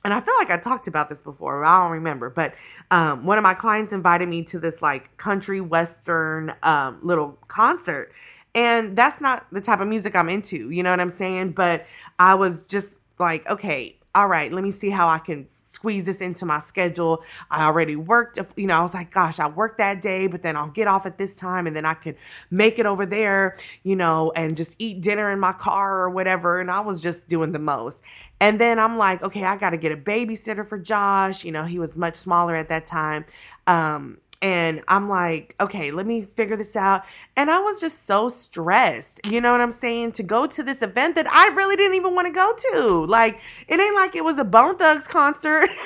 and 0.04 0.12
I 0.12 0.20
feel 0.20 0.34
like 0.40 0.50
I 0.50 0.58
talked 0.58 0.88
about 0.88 1.08
this 1.08 1.22
before, 1.22 1.64
I 1.64 1.84
don't 1.84 1.92
remember, 1.92 2.28
but 2.28 2.54
um, 2.90 3.24
one 3.24 3.38
of 3.38 3.44
my 3.44 3.54
clients 3.54 3.92
invited 3.92 4.28
me 4.28 4.42
to 4.46 4.58
this 4.58 4.82
like 4.82 5.16
country 5.16 5.60
western 5.60 6.52
um, 6.64 6.98
little 7.02 7.38
concert. 7.46 8.12
And 8.56 8.96
that's 8.96 9.20
not 9.20 9.46
the 9.50 9.60
type 9.60 9.80
of 9.80 9.88
music 9.88 10.14
I'm 10.14 10.28
into, 10.28 10.70
you 10.70 10.82
know 10.84 10.90
what 10.90 11.00
I'm 11.00 11.10
saying? 11.10 11.52
But 11.52 11.86
I 12.18 12.34
was 12.34 12.62
just 12.62 13.00
like, 13.18 13.48
okay, 13.48 13.96
all 14.14 14.28
right, 14.28 14.52
let 14.52 14.62
me 14.62 14.70
see 14.70 14.90
how 14.90 15.08
I 15.08 15.18
can 15.18 15.48
squeeze 15.52 16.06
this 16.06 16.20
into 16.20 16.46
my 16.46 16.60
schedule. 16.60 17.22
I 17.50 17.66
already 17.66 17.96
worked, 17.96 18.38
you 18.56 18.66
know, 18.66 18.78
I 18.78 18.82
was 18.82 18.94
like, 18.94 19.10
gosh, 19.10 19.40
I 19.40 19.48
worked 19.48 19.78
that 19.78 20.00
day, 20.00 20.28
but 20.28 20.42
then 20.42 20.56
I'll 20.56 20.68
get 20.68 20.86
off 20.86 21.04
at 21.04 21.18
this 21.18 21.34
time 21.34 21.66
and 21.66 21.74
then 21.74 21.84
I 21.84 21.94
could 21.94 22.16
make 22.48 22.78
it 22.78 22.86
over 22.86 23.04
there, 23.04 23.56
you 23.82 23.96
know, 23.96 24.32
and 24.36 24.56
just 24.56 24.76
eat 24.78 25.00
dinner 25.00 25.32
in 25.32 25.40
my 25.40 25.52
car 25.52 26.00
or 26.00 26.10
whatever. 26.10 26.60
And 26.60 26.70
I 26.70 26.80
was 26.80 27.00
just 27.00 27.28
doing 27.28 27.50
the 27.50 27.58
most. 27.58 28.02
And 28.40 28.60
then 28.60 28.78
I'm 28.78 28.98
like, 28.98 29.22
okay, 29.22 29.44
I 29.44 29.56
got 29.56 29.70
to 29.70 29.76
get 29.76 29.90
a 29.90 29.96
babysitter 29.96 30.66
for 30.66 30.78
Josh. 30.78 31.44
You 31.44 31.50
know, 31.50 31.64
he 31.64 31.78
was 31.78 31.96
much 31.96 32.14
smaller 32.14 32.54
at 32.54 32.68
that 32.68 32.86
time. 32.86 33.24
Um, 33.66 34.18
and 34.42 34.82
I'm 34.88 35.08
like, 35.08 35.54
okay, 35.60 35.90
let 35.90 36.06
me 36.06 36.22
figure 36.22 36.56
this 36.56 36.76
out. 36.76 37.02
And 37.36 37.50
I 37.50 37.60
was 37.60 37.80
just 37.80 38.06
so 38.06 38.28
stressed, 38.28 39.20
you 39.26 39.40
know 39.40 39.52
what 39.52 39.60
I'm 39.60 39.72
saying, 39.72 40.12
to 40.12 40.22
go 40.22 40.46
to 40.46 40.62
this 40.62 40.82
event 40.82 41.14
that 41.14 41.26
I 41.26 41.54
really 41.54 41.76
didn't 41.76 41.96
even 41.96 42.14
want 42.14 42.28
to 42.28 42.32
go 42.32 42.54
to. 42.72 43.06
Like, 43.06 43.40
it 43.68 43.80
ain't 43.80 43.94
like 43.94 44.14
it 44.14 44.24
was 44.24 44.38
a 44.38 44.44
Bone 44.44 44.76
Thugs 44.76 45.08
concert. 45.08 45.68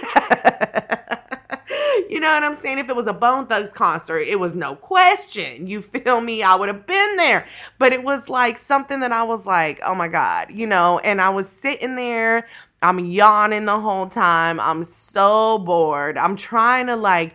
you 2.11 2.21
know 2.21 2.33
what 2.33 2.43
I'm 2.43 2.55
saying? 2.55 2.78
If 2.78 2.88
it 2.88 2.97
was 2.97 3.07
a 3.07 3.12
Bone 3.12 3.47
Thugs 3.47 3.73
concert, 3.73 4.21
it 4.21 4.40
was 4.40 4.55
no 4.55 4.75
question. 4.75 5.67
You 5.67 5.81
feel 5.81 6.21
me? 6.21 6.43
I 6.43 6.57
would 6.57 6.69
have 6.69 6.87
been 6.87 7.17
there. 7.17 7.47
But 7.78 7.93
it 7.93 8.02
was 8.02 8.28
like 8.28 8.57
something 8.57 9.00
that 9.00 9.12
I 9.12 9.25
was 9.25 9.47
like, 9.47 9.81
oh 9.87 9.95
my 9.95 10.09
God, 10.09 10.50
you 10.50 10.67
know, 10.67 11.00
and 11.05 11.21
I 11.21 11.31
was 11.31 11.49
sitting 11.49 11.97
there. 11.97 12.47
I'm 12.83 13.00
yawning 13.00 13.64
the 13.64 13.81
whole 13.81 14.07
time. 14.07 14.61
I'm 14.61 14.85
so 14.85 15.59
bored. 15.59 16.17
I'm 16.17 16.37
trying 16.37 16.87
to 16.87 16.97
like 16.97 17.35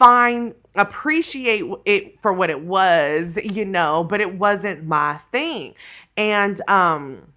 find 0.00 0.54
appreciate 0.76 1.64
it 1.84 2.20
for 2.22 2.32
what 2.32 2.50
it 2.50 2.62
was, 2.62 3.38
you 3.44 3.66
know, 3.66 4.02
but 4.02 4.20
it 4.20 4.36
wasn't 4.36 4.84
my 4.84 5.18
thing. 5.30 5.74
And 6.16 6.60
um 6.68 7.32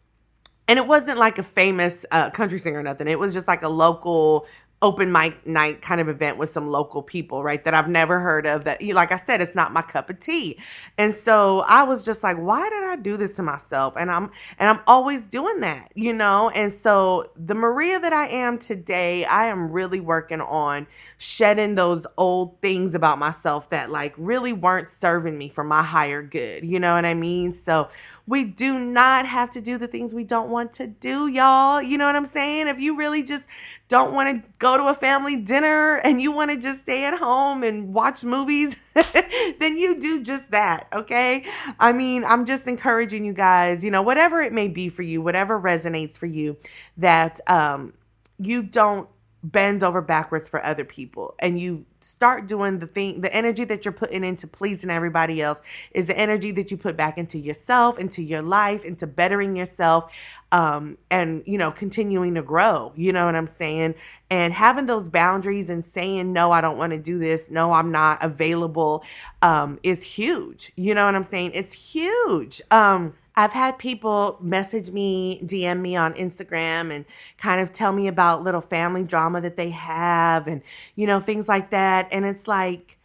and 0.67 0.79
it 0.79 0.87
wasn't 0.87 1.19
like 1.19 1.37
a 1.37 1.43
famous 1.43 2.05
uh, 2.09 2.29
country 2.29 2.57
singer 2.57 2.79
or 2.79 2.83
nothing. 2.83 3.07
It 3.09 3.19
was 3.19 3.33
just 3.33 3.49
like 3.49 3.63
a 3.63 3.69
local 3.69 4.47
open 4.83 5.13
mic 5.13 5.47
night 5.47 5.81
kind 5.81 6.01
of 6.01 6.09
event 6.09 6.37
with 6.37 6.49
some 6.49 6.67
local 6.67 7.01
people, 7.01 7.41
right? 7.41 7.63
That 7.63 7.73
I've 7.73 7.87
never 7.87 8.19
heard 8.19 8.45
of 8.45 8.65
that, 8.65 8.83
like 8.83 9.13
I 9.13 9.17
said, 9.17 9.39
it's 9.39 9.55
not 9.55 9.71
my 9.71 9.81
cup 9.81 10.09
of 10.09 10.19
tea. 10.19 10.59
And 10.97 11.15
so 11.15 11.63
I 11.69 11.83
was 11.83 12.05
just 12.05 12.21
like, 12.21 12.35
why 12.37 12.69
did 12.69 12.83
I 12.83 12.97
do 12.97 13.15
this 13.15 13.37
to 13.37 13.43
myself? 13.43 13.95
And 13.97 14.11
I'm, 14.11 14.29
and 14.59 14.69
I'm 14.69 14.81
always 14.85 15.25
doing 15.25 15.61
that, 15.61 15.93
you 15.95 16.11
know? 16.11 16.49
And 16.49 16.71
so 16.71 17.31
the 17.37 17.55
Maria 17.55 17.97
that 17.97 18.11
I 18.11 18.27
am 18.27 18.59
today, 18.59 19.23
I 19.23 19.45
am 19.45 19.71
really 19.71 20.01
working 20.01 20.41
on 20.41 20.85
shedding 21.17 21.75
those 21.75 22.05
old 22.17 22.59
things 22.61 22.93
about 22.93 23.17
myself 23.17 23.69
that 23.69 23.89
like 23.89 24.13
really 24.17 24.51
weren't 24.51 24.89
serving 24.89 25.37
me 25.37 25.47
for 25.47 25.63
my 25.63 25.81
higher 25.81 26.21
good. 26.21 26.65
You 26.65 26.81
know 26.81 26.93
what 26.93 27.05
I 27.05 27.13
mean? 27.13 27.53
So 27.53 27.89
we 28.25 28.45
do 28.45 28.79
not 28.79 29.25
have 29.25 29.51
to 29.51 29.61
do 29.61 29.77
the 29.77 29.87
things 29.87 30.13
we 30.13 30.23
don't 30.23 30.49
want 30.49 30.71
to 30.73 30.87
do, 30.87 31.27
y'all. 31.27 31.81
You 31.81 31.97
know 31.97 32.05
what 32.05 32.15
I'm 32.15 32.25
saying? 32.25 32.67
If 32.67 32.79
you 32.79 32.95
really 32.97 33.21
just 33.21 33.47
don't 33.89 34.13
want 34.13 34.43
to 34.43 34.49
go 34.59 34.77
to 34.77 34.85
a 34.85 34.93
family 34.93 35.41
dinner 35.41 35.95
and 35.97 36.21
you 36.21 36.31
want 36.31 36.51
to 36.51 36.57
just 36.57 36.81
stay 36.81 37.03
at 37.05 37.17
home 37.17 37.63
and 37.63 37.93
watch 37.93 38.23
movies, 38.23 38.93
then 39.59 39.77
you 39.77 39.99
do 39.99 40.23
just 40.23 40.51
that, 40.51 40.87
okay? 40.93 41.45
I 41.79 41.91
mean, 41.91 42.23
I'm 42.23 42.45
just 42.45 42.65
encouraging 42.65 43.25
you 43.25 43.33
guys, 43.33 43.83
you 43.83 43.91
know, 43.91 44.01
whatever 44.01 44.41
it 44.41 44.53
may 44.53 44.69
be 44.69 44.87
for 44.87 45.01
you, 45.01 45.21
whatever 45.21 45.59
resonates 45.59 46.17
for 46.17 46.27
you, 46.27 46.55
that 46.95 47.41
um, 47.47 47.93
you 48.39 48.63
don't 48.63 49.09
bend 49.43 49.83
over 49.83 50.01
backwards 50.01 50.47
for 50.47 50.63
other 50.63 50.85
people. 50.85 51.35
And 51.39 51.59
you 51.59 51.85
start 51.99 52.47
doing 52.47 52.79
the 52.79 52.87
thing 52.87 53.21
the 53.21 53.33
energy 53.33 53.63
that 53.65 53.85
you're 53.85 53.91
putting 53.93 54.23
into 54.23 54.47
pleasing 54.47 54.89
everybody 54.89 55.41
else 55.41 55.61
is 55.91 56.05
the 56.05 56.17
energy 56.17 56.51
that 56.51 56.69
you 56.69 56.75
put 56.75 56.97
back 56.97 57.17
into 57.17 57.37
yourself 57.37 57.97
into 57.97 58.21
your 58.21 58.41
life 58.41 58.83
into 58.83 59.07
bettering 59.07 59.55
yourself 59.55 60.11
um, 60.51 60.97
and 61.09 61.43
you 61.45 61.57
know 61.57 61.71
continuing 61.71 62.35
to 62.35 62.41
grow. 62.41 62.91
You 62.95 63.13
know 63.13 63.25
what 63.25 63.35
i'm 63.35 63.47
saying? 63.47 63.95
And 64.29 64.53
having 64.53 64.85
those 64.85 65.09
boundaries 65.09 65.69
and 65.69 65.83
saying 65.83 66.31
no 66.33 66.51
i 66.51 66.61
don't 66.61 66.77
want 66.77 66.91
to 66.91 66.99
do 66.99 67.19
this. 67.19 67.49
No 67.49 67.73
i'm 67.73 67.91
not 67.91 68.23
available 68.23 69.03
um, 69.41 69.79
is 69.83 70.03
huge. 70.03 70.71
You 70.75 70.93
know 70.93 71.05
what 71.05 71.15
i'm 71.15 71.23
saying? 71.23 71.51
It's 71.53 71.73
huge. 71.73 72.61
Um, 72.71 73.13
I've 73.35 73.53
had 73.53 73.79
people 73.79 74.37
message 74.41 74.91
me, 74.91 75.41
DM 75.43 75.81
me 75.81 75.95
on 75.95 76.13
Instagram 76.13 76.91
and 76.91 77.05
kind 77.37 77.61
of 77.61 77.73
tell 77.73 77.91
me 77.91 78.07
about 78.07 78.43
little 78.43 78.61
family 78.61 79.03
drama 79.03 79.41
that 79.41 79.55
they 79.55 79.71
have 79.71 80.47
and, 80.47 80.61
you 80.95 81.07
know, 81.07 81.19
things 81.19 81.47
like 81.47 81.71
that. 81.71 82.07
And 82.11 82.25
it's 82.25 82.47
like, 82.47 82.97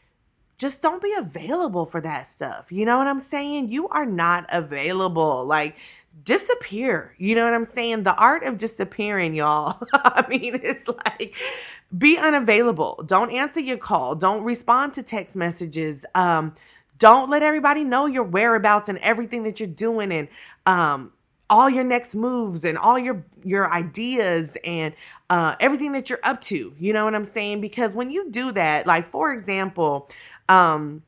just 0.59 0.83
don't 0.83 1.03
be 1.03 1.15
available 1.17 1.87
for 1.87 2.01
that 2.01 2.27
stuff. 2.27 2.71
You 2.71 2.85
know 2.85 2.99
what 2.99 3.07
I'm 3.07 3.21
saying? 3.21 3.71
You 3.71 3.89
are 3.89 4.05
not 4.05 4.45
available. 4.53 5.47
Like, 5.47 5.77
disappear. 6.25 7.15
You 7.17 7.35
know 7.35 7.45
what 7.45 7.55
I'm 7.55 7.65
saying? 7.65 8.03
The 8.03 8.17
art 8.17 8.43
of 8.43 8.59
disappearing, 8.59 9.35
y'all. 9.35 9.81
I 9.95 10.27
mean, 10.29 10.61
it's 10.63 10.89
like 10.89 11.35
be 11.97 12.19
unavailable. 12.19 13.03
Don't 13.07 13.33
answer 13.33 13.61
your 13.61 13.79
call. 13.79 14.15
Don't 14.15 14.43
respond 14.43 14.95
to 14.95 15.03
text 15.03 15.37
messages. 15.37 16.05
Um, 16.15 16.55
don't 16.99 17.31
let 17.31 17.43
everybody 17.43 17.85
know 17.85 18.07
your 18.07 18.25
whereabouts 18.25 18.89
and 18.89 18.99
everything 18.99 19.45
that 19.45 19.61
you're 19.61 19.69
doing 19.69 20.13
and 20.13 20.29
um, 20.67 21.13
all 21.51 21.71
your 21.71 21.85
next 21.85 22.15
moves 22.15 22.65
and 22.65 22.77
all 22.77 22.99
your 22.99 23.25
your 23.45 23.73
ideas 23.73 24.57
and 24.65 24.95
uh, 25.31 25.55
everything 25.61 25.93
that 25.93 26.11
you're 26.11 26.21
up 26.23 26.41
to. 26.43 26.75
You 26.79 26.93
know 26.93 27.05
what 27.05 27.15
I'm 27.15 27.25
saying? 27.25 27.61
Because 27.61 27.95
when 27.95 28.11
you 28.11 28.31
do 28.31 28.53
that, 28.53 28.87
like 28.87 29.05
for 29.05 29.33
example, 29.33 30.09
um, 30.49 31.03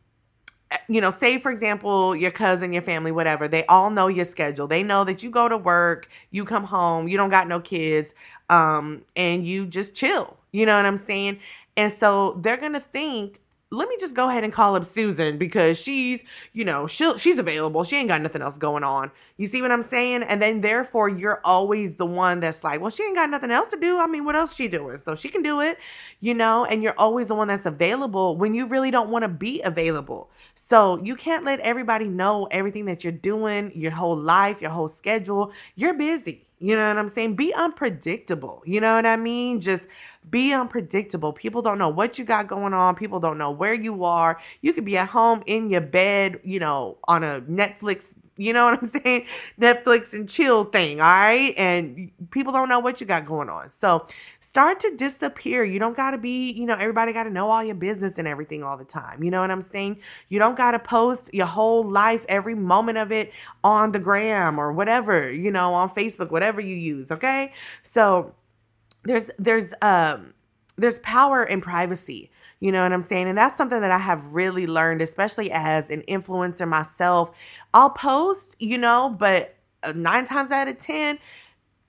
you 0.88 1.00
know, 1.00 1.10
say 1.10 1.38
for 1.38 1.50
example, 1.50 2.14
your 2.14 2.30
cousin, 2.30 2.72
your 2.72 2.82
family, 2.82 3.12
whatever, 3.12 3.48
they 3.48 3.64
all 3.66 3.90
know 3.90 4.08
your 4.08 4.24
schedule. 4.24 4.66
They 4.66 4.82
know 4.82 5.04
that 5.04 5.22
you 5.22 5.30
go 5.30 5.48
to 5.48 5.58
work, 5.58 6.08
you 6.30 6.44
come 6.44 6.64
home, 6.64 7.08
you 7.08 7.16
don't 7.16 7.30
got 7.30 7.48
no 7.48 7.60
kids, 7.60 8.14
um, 8.48 9.02
and 9.16 9.44
you 9.46 9.66
just 9.66 9.94
chill. 9.94 10.36
You 10.52 10.66
know 10.66 10.76
what 10.76 10.86
I'm 10.86 10.96
saying? 10.98 11.40
And 11.76 11.92
so 11.92 12.34
they're 12.40 12.56
gonna 12.56 12.80
think, 12.80 13.40
let 13.72 13.88
me 13.88 13.96
just 14.00 14.16
go 14.16 14.28
ahead 14.28 14.42
and 14.42 14.52
call 14.52 14.74
up 14.74 14.84
Susan 14.84 15.38
because 15.38 15.80
she's, 15.80 16.24
you 16.52 16.64
know, 16.64 16.88
she 16.88 17.16
she's 17.18 17.38
available. 17.38 17.84
She 17.84 17.96
ain't 17.96 18.08
got 18.08 18.20
nothing 18.20 18.42
else 18.42 18.58
going 18.58 18.82
on. 18.82 19.12
You 19.36 19.46
see 19.46 19.62
what 19.62 19.70
I'm 19.70 19.84
saying? 19.84 20.24
And 20.24 20.42
then 20.42 20.60
therefore 20.60 21.08
you're 21.08 21.40
always 21.44 21.94
the 21.94 22.06
one 22.06 22.40
that's 22.40 22.64
like, 22.64 22.80
well, 22.80 22.90
she 22.90 23.04
ain't 23.04 23.14
got 23.14 23.30
nothing 23.30 23.52
else 23.52 23.70
to 23.70 23.78
do. 23.78 24.00
I 24.00 24.08
mean, 24.08 24.24
what 24.24 24.34
else 24.34 24.56
she 24.56 24.66
doing? 24.66 24.98
So 24.98 25.14
she 25.14 25.28
can 25.28 25.42
do 25.42 25.60
it, 25.60 25.78
you 26.20 26.34
know, 26.34 26.64
and 26.64 26.82
you're 26.82 26.96
always 26.98 27.28
the 27.28 27.36
one 27.36 27.46
that's 27.46 27.64
available 27.64 28.36
when 28.36 28.54
you 28.54 28.66
really 28.66 28.90
don't 28.90 29.08
want 29.08 29.22
to 29.22 29.28
be 29.28 29.62
available. 29.62 30.30
So 30.54 31.00
you 31.04 31.14
can't 31.14 31.44
let 31.44 31.60
everybody 31.60 32.08
know 32.08 32.48
everything 32.50 32.86
that 32.86 33.04
you're 33.04 33.12
doing, 33.12 33.70
your 33.74 33.92
whole 33.92 34.20
life, 34.20 34.60
your 34.60 34.70
whole 34.70 34.88
schedule. 34.88 35.52
You're 35.76 35.94
busy. 35.94 36.46
You 36.62 36.76
know 36.76 36.88
what 36.88 36.98
I'm 36.98 37.08
saying? 37.08 37.36
Be 37.36 37.54
unpredictable. 37.54 38.62
You 38.66 38.82
know 38.82 38.94
what 38.94 39.06
I 39.06 39.16
mean? 39.16 39.62
Just 39.62 39.88
be 40.28 40.52
unpredictable. 40.52 41.32
People 41.32 41.62
don't 41.62 41.78
know 41.78 41.88
what 41.88 42.18
you 42.18 42.24
got 42.24 42.46
going 42.46 42.74
on. 42.74 42.94
People 42.94 43.20
don't 43.20 43.38
know 43.38 43.50
where 43.50 43.74
you 43.74 44.04
are. 44.04 44.40
You 44.60 44.72
could 44.72 44.84
be 44.84 44.96
at 44.96 45.08
home 45.08 45.42
in 45.46 45.70
your 45.70 45.80
bed, 45.80 46.40
you 46.42 46.60
know, 46.60 46.98
on 47.08 47.24
a 47.24 47.40
Netflix 47.42 48.14
you 48.40 48.54
know 48.54 48.64
what 48.64 48.78
I'm 48.78 48.86
saying? 49.02 49.26
Netflix 49.60 50.14
and 50.14 50.28
chill 50.28 50.64
thing, 50.64 51.00
all 51.00 51.06
right? 51.06 51.52
And 51.58 52.10
people 52.30 52.52
don't 52.52 52.70
know 52.70 52.80
what 52.80 53.00
you 53.00 53.06
got 53.06 53.26
going 53.26 53.50
on. 53.50 53.68
So 53.68 54.06
start 54.40 54.80
to 54.80 54.96
disappear. 54.96 55.62
You 55.62 55.78
don't 55.78 55.96
got 55.96 56.12
to 56.12 56.18
be, 56.18 56.50
you 56.50 56.64
know, 56.64 56.74
everybody 56.74 57.12
got 57.12 57.24
to 57.24 57.30
know 57.30 57.50
all 57.50 57.62
your 57.62 57.74
business 57.74 58.18
and 58.18 58.26
everything 58.26 58.64
all 58.64 58.78
the 58.78 58.84
time. 58.84 59.22
You 59.22 59.30
know 59.30 59.40
what 59.40 59.50
I'm 59.50 59.62
saying? 59.62 59.98
You 60.30 60.38
don't 60.38 60.56
got 60.56 60.72
to 60.72 60.78
post 60.78 61.34
your 61.34 61.46
whole 61.46 61.84
life, 61.84 62.24
every 62.28 62.54
moment 62.54 62.96
of 62.96 63.12
it 63.12 63.30
on 63.62 63.92
the 63.92 63.98
gram 63.98 64.58
or 64.58 64.72
whatever, 64.72 65.30
you 65.30 65.50
know, 65.50 65.74
on 65.74 65.90
Facebook, 65.90 66.30
whatever 66.30 66.62
you 66.62 66.74
use, 66.74 67.10
okay? 67.10 67.52
So 67.82 68.34
there's 69.04 69.30
there's 69.38 69.72
um 69.82 70.34
there's 70.76 70.98
power 71.00 71.44
in 71.44 71.60
privacy. 71.60 72.30
You 72.58 72.72
know 72.72 72.82
what 72.82 72.92
I'm 72.92 73.02
saying? 73.02 73.28
And 73.28 73.38
that's 73.38 73.56
something 73.56 73.80
that 73.80 73.90
I 73.90 73.98
have 73.98 74.34
really 74.34 74.66
learned, 74.66 75.02
especially 75.02 75.50
as 75.50 75.90
an 75.90 76.02
influencer 76.08 76.68
myself. 76.68 77.30
I'll 77.72 77.90
post, 77.90 78.56
you 78.58 78.78
know, 78.78 79.14
but 79.18 79.56
uh, 79.82 79.92
nine 79.94 80.26
times 80.26 80.50
out 80.50 80.68
of 80.68 80.78
10, 80.78 81.18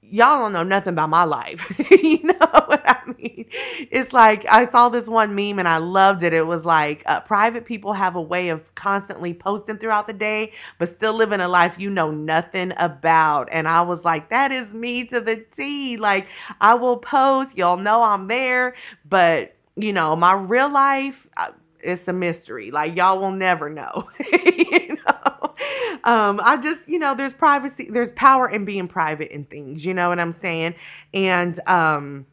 y'all 0.01 0.39
don't 0.39 0.53
know 0.53 0.63
nothing 0.63 0.93
about 0.93 1.09
my 1.09 1.23
life. 1.23 1.77
you 1.91 2.23
know 2.23 2.77
mean? 3.17 3.45
It's 3.91 4.13
like 4.13 4.45
I 4.49 4.65
saw 4.65 4.89
this 4.89 5.07
one 5.07 5.35
meme 5.35 5.59
and 5.59 5.67
I 5.67 5.77
loved 5.77 6.23
it. 6.23 6.33
It 6.33 6.47
was 6.47 6.65
like 6.65 7.03
uh, 7.05 7.21
private 7.21 7.65
people 7.65 7.93
have 7.93 8.15
a 8.15 8.21
way 8.21 8.49
of 8.49 8.73
constantly 8.75 9.33
posting 9.33 9.77
throughout 9.77 10.07
the 10.07 10.13
day, 10.13 10.53
but 10.77 10.89
still 10.89 11.13
living 11.13 11.41
a 11.41 11.47
life 11.47 11.79
you 11.79 11.89
know 11.89 12.11
nothing 12.11 12.73
about. 12.77 13.49
And 13.51 13.67
I 13.67 13.81
was 13.81 14.05
like, 14.05 14.29
that 14.29 14.51
is 14.51 14.73
me 14.73 15.05
to 15.07 15.19
the 15.19 15.45
T. 15.51 15.97
Like 15.97 16.27
I 16.59 16.75
will 16.75 16.97
post, 16.97 17.57
y'all 17.57 17.77
know 17.77 18.03
I'm 18.03 18.27
there, 18.27 18.75
but 19.07 19.55
you 19.75 19.93
know, 19.93 20.15
my 20.15 20.33
real 20.33 20.71
life, 20.71 21.27
uh, 21.37 21.51
it's 21.79 22.07
a 22.07 22.13
mystery. 22.13 22.71
Like 22.71 22.95
y'all 22.95 23.19
will 23.19 23.31
never 23.31 23.69
know. 23.69 24.07
you 24.33 24.95
know? 24.95 25.55
Um, 26.03 26.39
I 26.43 26.59
just, 26.61 26.89
you 26.89 26.99
know, 26.99 27.15
there's 27.15 27.33
privacy, 27.33 27.87
there's 27.91 28.11
power 28.13 28.49
in 28.49 28.65
being 28.65 28.87
private 28.87 29.33
in 29.33 29.45
things, 29.45 29.85
you 29.85 29.93
know 29.93 30.09
what 30.09 30.19
I'm 30.19 30.31
saying? 30.31 30.75
And 31.13 31.59
um 31.67 32.25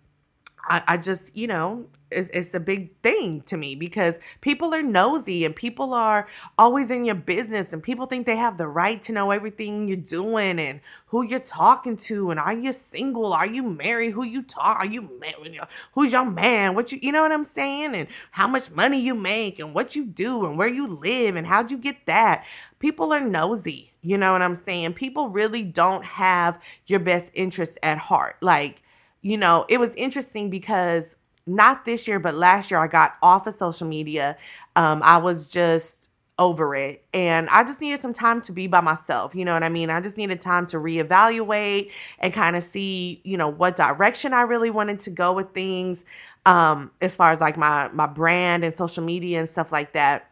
I, 0.69 0.83
I 0.87 0.97
just, 0.99 1.37
you 1.37 1.47
know, 1.47 1.87
it's, 2.11 2.29
it's 2.33 2.55
a 2.55 2.61
big 2.61 2.97
thing 3.03 3.43
to 3.43 3.57
me 3.57 3.75
because 3.75 4.19
people 4.41 4.75
are 4.75 4.83
nosy 4.83 5.45
and 5.45 5.55
people 5.55 5.93
are 5.93 6.27
always 6.57 6.91
in 6.91 7.05
your 7.05 7.15
business 7.15 7.73
and 7.73 7.83
people 7.83 8.07
think 8.07 8.27
they 8.27 8.37
have 8.37 8.59
the 8.59 8.67
right 8.67 9.03
to 9.03 9.13
know 9.13 9.31
everything 9.31 9.89
you're 9.89 9.97
doing 9.97 10.59
and 10.59 10.81
who 11.07 11.23
you're 11.23 11.41
talking 11.41 11.97
to 11.97 12.31
and 12.31 12.41
are 12.41 12.55
you 12.55 12.73
single? 12.73 13.33
Are 13.33 13.47
you 13.47 13.63
married? 13.63 14.13
Who 14.13 14.25
you 14.25 14.43
talk 14.43 14.79
are 14.79 14.87
you 14.87 15.11
married? 15.21 15.61
Who's 15.93 16.13
your 16.13 16.25
man? 16.25 16.75
What 16.75 16.93
you 16.93 16.99
you 17.03 17.13
know 17.13 17.23
what 17.23 17.33
i'm 17.33 17.45
saying? 17.45 17.95
And 17.95 18.09
how 18.31 18.47
much 18.47 18.71
money 18.71 19.01
you 19.01 19.15
make 19.15 19.59
and 19.59 19.75
what 19.75 19.97
you 19.97 20.05
do 20.05 20.47
and 20.47 20.57
where 20.57 20.69
you 20.69 20.87
live 20.87 21.37
and 21.37 21.47
how'd 21.47 21.71
you 21.71 21.79
get 21.79 22.07
that? 22.07 22.45
People 22.79 23.13
are 23.13 23.21
nosy 23.21 23.93
you 24.01 24.17
know 24.17 24.33
what 24.33 24.43
i'm 24.43 24.55
saying? 24.55 24.95
People 24.95 25.29
really 25.29 25.63
don't 25.63 26.05
have 26.05 26.61
your 26.87 27.01
best 27.01 27.31
interests 27.35 27.77
at 27.83 27.99
heart. 27.99 28.37
Like 28.41 28.83
you 29.23 29.37
know 29.37 29.67
it 29.69 29.79
was 29.79 29.95
interesting 29.95 30.51
because 30.51 31.17
not 31.49 31.85
this 31.85 32.07
year, 32.07 32.21
but 32.21 32.35
last 32.35 32.71
year, 32.71 32.79
I 32.79 32.87
got 32.89 33.17
off 33.23 33.47
of 33.47 33.55
social 33.55 33.89
media. 33.89 34.37
Um, 34.77 35.01
I 35.03 35.17
was 35.17 35.49
just 35.49 36.11
over 36.39 36.75
it. 36.75 37.05
And 37.13 37.49
I 37.49 37.65
just 37.65 37.81
needed 37.81 38.01
some 38.01 38.13
time 38.13 38.41
to 38.43 38.53
be 38.53 38.69
by 38.69 38.81
myself. 38.81 39.35
You 39.35 39.45
know 39.45 39.55
what 39.55 39.65
I 39.65 39.69
mean? 39.69 39.91
I 39.91 40.01
just 40.01 40.17
needed 40.17 40.41
time 40.41 40.67
to 40.67 40.77
reevaluate 40.77 41.91
and 42.21 42.33
kind 42.33 42.55
of 42.55 42.63
see, 42.63 43.21
you 43.25 43.37
know, 43.37 43.49
what 43.49 43.77
direction 43.77 44.33
I 44.33 44.43
really 44.43 44.71
wanted 44.71 45.01
to 45.01 45.11
go 45.11 45.33
with 45.33 45.53
things. 45.53 46.05
Um, 46.47 46.93
as 47.01 47.17
far 47.17 47.33
as 47.33 47.41
like 47.41 47.57
my 47.57 47.89
my 47.93 48.07
brand 48.07 48.65
and 48.65 48.73
social 48.73 49.05
media 49.05 49.41
and 49.41 49.49
stuff 49.49 49.73
like 49.73 49.93
that. 49.95 50.28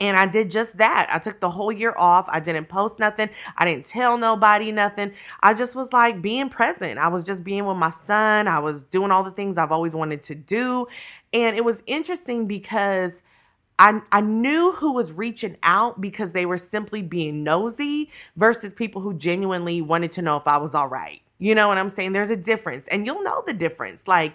And 0.00 0.16
I 0.16 0.26
did 0.26 0.50
just 0.50 0.78
that. 0.78 1.10
I 1.12 1.18
took 1.18 1.40
the 1.40 1.50
whole 1.50 1.70
year 1.70 1.94
off. 1.98 2.26
I 2.28 2.40
didn't 2.40 2.70
post 2.70 2.98
nothing. 2.98 3.28
I 3.56 3.66
didn't 3.66 3.84
tell 3.84 4.16
nobody 4.16 4.72
nothing. 4.72 5.12
I 5.42 5.52
just 5.52 5.74
was 5.74 5.92
like 5.92 6.22
being 6.22 6.48
present. 6.48 6.98
I 6.98 7.08
was 7.08 7.22
just 7.22 7.44
being 7.44 7.66
with 7.66 7.76
my 7.76 7.92
son. 8.06 8.48
I 8.48 8.60
was 8.60 8.82
doing 8.84 9.10
all 9.10 9.22
the 9.22 9.30
things 9.30 9.58
I've 9.58 9.72
always 9.72 9.94
wanted 9.94 10.22
to 10.22 10.34
do. 10.34 10.86
And 11.34 11.54
it 11.54 11.64
was 11.64 11.82
interesting 11.86 12.46
because 12.46 13.22
I, 13.78 14.00
I 14.10 14.20
knew 14.22 14.72
who 14.72 14.92
was 14.94 15.12
reaching 15.12 15.56
out 15.62 16.00
because 16.00 16.32
they 16.32 16.46
were 16.46 16.58
simply 16.58 17.02
being 17.02 17.44
nosy 17.44 18.10
versus 18.36 18.72
people 18.72 19.02
who 19.02 19.14
genuinely 19.14 19.80
wanted 19.80 20.12
to 20.12 20.22
know 20.22 20.36
if 20.36 20.46
I 20.46 20.58
was 20.58 20.74
all 20.74 20.88
right. 20.88 21.22
You 21.38 21.54
know 21.54 21.68
what 21.68 21.78
I'm 21.78 21.88
saying? 21.88 22.12
There's 22.12 22.28
a 22.28 22.36
difference, 22.36 22.86
and 22.88 23.06
you'll 23.06 23.22
know 23.22 23.42
the 23.46 23.54
difference. 23.54 24.06
Like, 24.06 24.34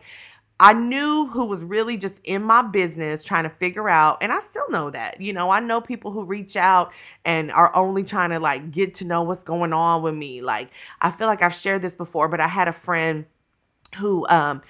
I 0.57 0.71
knew 0.71 1.29
who 1.33 1.47
was 1.47 1.65
really 1.65 1.97
just 1.97 2.21
in 2.23 2.41
my 2.41 2.61
business 2.61 3.25
trying 3.25 3.43
to 3.43 3.49
figure 3.49 3.89
out, 3.89 4.19
and 4.21 4.31
I 4.31 4.39
still 4.39 4.69
know 4.69 4.89
that. 4.89 5.19
You 5.19 5.33
know, 5.33 5.49
I 5.49 5.59
know 5.59 5.81
people 5.81 6.11
who 6.11 6.23
reach 6.23 6.55
out 6.55 6.93
and 7.25 7.51
are 7.51 7.75
only 7.75 8.03
trying 8.03 8.29
to 8.29 8.39
like 8.39 8.71
get 8.71 8.93
to 8.95 9.05
know 9.05 9.21
what's 9.23 9.43
going 9.43 9.73
on 9.73 10.01
with 10.01 10.15
me. 10.15 10.41
Like, 10.41 10.69
I 11.01 11.11
feel 11.11 11.27
like 11.27 11.43
I've 11.43 11.53
shared 11.53 11.81
this 11.81 11.95
before, 11.95 12.29
but 12.29 12.39
I 12.39 12.47
had 12.47 12.69
a 12.69 12.73
friend 12.73 13.25
who, 13.97 14.25
um, 14.27 14.61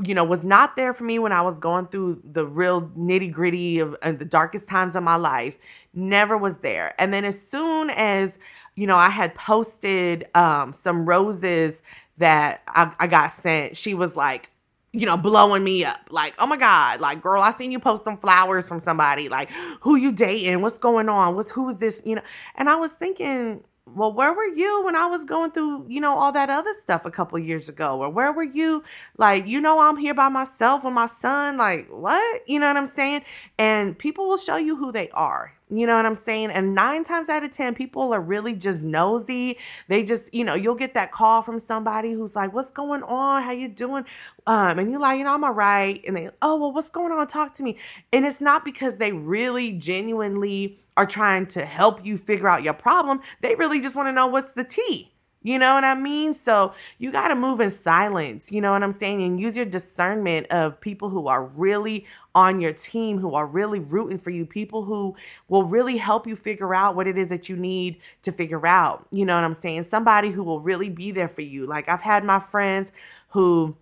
you 0.00 0.14
know, 0.14 0.24
was 0.24 0.44
not 0.44 0.76
there 0.76 0.94
for 0.94 1.02
me 1.02 1.18
when 1.18 1.32
I 1.32 1.42
was 1.42 1.58
going 1.58 1.86
through 1.86 2.22
the 2.24 2.46
real 2.46 2.82
nitty 2.96 3.32
gritty 3.32 3.80
of, 3.80 3.96
the 4.00 4.24
darkest 4.24 4.68
times 4.68 4.94
of 4.94 5.02
my 5.02 5.16
life. 5.16 5.58
Never 5.92 6.36
was 6.36 6.58
there. 6.58 6.94
And 7.00 7.12
then 7.12 7.24
as 7.24 7.40
soon 7.44 7.90
as, 7.90 8.38
you 8.76 8.86
know, 8.86 8.96
I 8.96 9.10
had 9.10 9.34
posted 9.34 10.26
um, 10.36 10.72
some 10.72 11.04
roses 11.04 11.82
that 12.18 12.62
I, 12.68 12.92
I 13.00 13.06
got 13.08 13.32
sent, 13.32 13.76
she 13.76 13.94
was 13.94 14.16
like, 14.16 14.50
you 14.92 15.06
know, 15.06 15.16
blowing 15.16 15.64
me 15.64 15.84
up. 15.84 16.00
Like, 16.10 16.34
oh 16.38 16.46
my 16.46 16.56
God, 16.56 17.00
like, 17.00 17.22
girl, 17.22 17.42
I 17.42 17.50
seen 17.52 17.72
you 17.72 17.80
post 17.80 18.04
some 18.04 18.18
flowers 18.18 18.68
from 18.68 18.80
somebody. 18.80 19.28
Like, 19.28 19.50
who 19.80 19.96
you 19.96 20.12
dating? 20.12 20.60
What's 20.60 20.78
going 20.78 21.08
on? 21.08 21.34
What's 21.34 21.50
who 21.50 21.68
is 21.70 21.78
this? 21.78 22.02
You 22.04 22.16
know, 22.16 22.22
and 22.56 22.68
I 22.68 22.76
was 22.76 22.92
thinking, 22.92 23.64
well, 23.94 24.12
where 24.12 24.32
were 24.32 24.46
you 24.46 24.82
when 24.84 24.94
I 24.94 25.06
was 25.06 25.24
going 25.24 25.50
through, 25.50 25.86
you 25.88 26.00
know, 26.00 26.16
all 26.16 26.32
that 26.32 26.50
other 26.50 26.72
stuff 26.80 27.04
a 27.04 27.10
couple 27.10 27.38
years 27.38 27.68
ago? 27.68 28.00
Or 28.00 28.10
where 28.10 28.32
were 28.32 28.42
you? 28.42 28.84
Like, 29.16 29.46
you 29.46 29.60
know, 29.60 29.80
I'm 29.80 29.96
here 29.96 30.14
by 30.14 30.28
myself 30.28 30.84
with 30.84 30.94
my 30.94 31.06
son. 31.06 31.56
Like, 31.56 31.88
what? 31.88 32.42
You 32.46 32.60
know 32.60 32.68
what 32.68 32.76
I'm 32.76 32.86
saying? 32.86 33.22
And 33.58 33.98
people 33.98 34.28
will 34.28 34.38
show 34.38 34.56
you 34.56 34.76
who 34.76 34.92
they 34.92 35.08
are. 35.10 35.54
You 35.72 35.86
know 35.86 35.96
what 35.96 36.04
I'm 36.04 36.14
saying? 36.16 36.50
And 36.50 36.74
nine 36.74 37.02
times 37.02 37.30
out 37.30 37.44
of 37.44 37.52
10, 37.52 37.74
people 37.74 38.12
are 38.12 38.20
really 38.20 38.54
just 38.54 38.82
nosy. 38.82 39.56
They 39.88 40.04
just, 40.04 40.32
you 40.34 40.44
know, 40.44 40.54
you'll 40.54 40.74
get 40.74 40.92
that 40.92 41.12
call 41.12 41.40
from 41.40 41.58
somebody 41.58 42.12
who's 42.12 42.36
like, 42.36 42.52
what's 42.52 42.70
going 42.70 43.02
on? 43.04 43.42
How 43.42 43.52
you 43.52 43.68
doing? 43.68 44.04
Um, 44.46 44.78
and 44.78 44.90
you're 44.90 45.00
like, 45.00 45.16
you 45.16 45.24
know, 45.24 45.34
I'm 45.34 45.44
all 45.44 45.54
right. 45.54 45.98
And 46.06 46.14
they, 46.14 46.28
oh, 46.42 46.58
well, 46.58 46.72
what's 46.72 46.90
going 46.90 47.10
on? 47.10 47.26
Talk 47.26 47.54
to 47.54 47.62
me. 47.62 47.78
And 48.12 48.26
it's 48.26 48.42
not 48.42 48.66
because 48.66 48.98
they 48.98 49.12
really 49.12 49.72
genuinely 49.72 50.78
are 50.98 51.06
trying 51.06 51.46
to 51.46 51.64
help 51.64 52.04
you 52.04 52.18
figure 52.18 52.48
out 52.48 52.62
your 52.62 52.74
problem. 52.74 53.22
They 53.40 53.54
really 53.54 53.80
just 53.80 53.96
want 53.96 54.08
to 54.08 54.12
know 54.12 54.26
what's 54.26 54.52
the 54.52 54.64
tea. 54.64 55.11
You 55.42 55.58
know 55.58 55.74
what 55.74 55.84
I 55.84 55.94
mean? 55.94 56.32
So 56.32 56.74
you 56.98 57.12
got 57.12 57.28
to 57.28 57.34
move 57.34 57.60
in 57.60 57.70
silence. 57.70 58.52
You 58.52 58.60
know 58.60 58.72
what 58.72 58.82
I'm 58.82 58.92
saying? 58.92 59.22
And 59.22 59.40
use 59.40 59.56
your 59.56 59.66
discernment 59.66 60.46
of 60.48 60.80
people 60.80 61.08
who 61.10 61.26
are 61.28 61.44
really 61.44 62.06
on 62.34 62.60
your 62.60 62.72
team, 62.72 63.18
who 63.18 63.34
are 63.34 63.46
really 63.46 63.80
rooting 63.80 64.18
for 64.18 64.30
you, 64.30 64.46
people 64.46 64.84
who 64.84 65.14
will 65.48 65.64
really 65.64 65.98
help 65.98 66.26
you 66.26 66.36
figure 66.36 66.74
out 66.74 66.96
what 66.96 67.06
it 67.06 67.18
is 67.18 67.28
that 67.28 67.48
you 67.48 67.56
need 67.56 67.96
to 68.22 68.32
figure 68.32 68.66
out. 68.66 69.06
You 69.10 69.24
know 69.24 69.34
what 69.34 69.44
I'm 69.44 69.54
saying? 69.54 69.84
Somebody 69.84 70.30
who 70.30 70.42
will 70.42 70.60
really 70.60 70.88
be 70.88 71.10
there 71.10 71.28
for 71.28 71.42
you. 71.42 71.66
Like 71.66 71.88
I've 71.88 72.02
had 72.02 72.24
my 72.24 72.38
friends 72.38 72.92
who, 73.30 73.76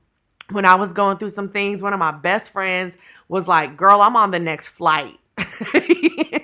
when 0.50 0.64
I 0.64 0.74
was 0.74 0.92
going 0.92 1.18
through 1.18 1.30
some 1.30 1.48
things, 1.50 1.82
one 1.82 1.92
of 1.92 1.98
my 1.98 2.12
best 2.12 2.50
friends 2.52 2.96
was 3.28 3.46
like, 3.46 3.76
Girl, 3.76 4.00
I'm 4.00 4.16
on 4.16 4.30
the 4.30 4.40
next 4.40 4.68
flight. 4.68 5.18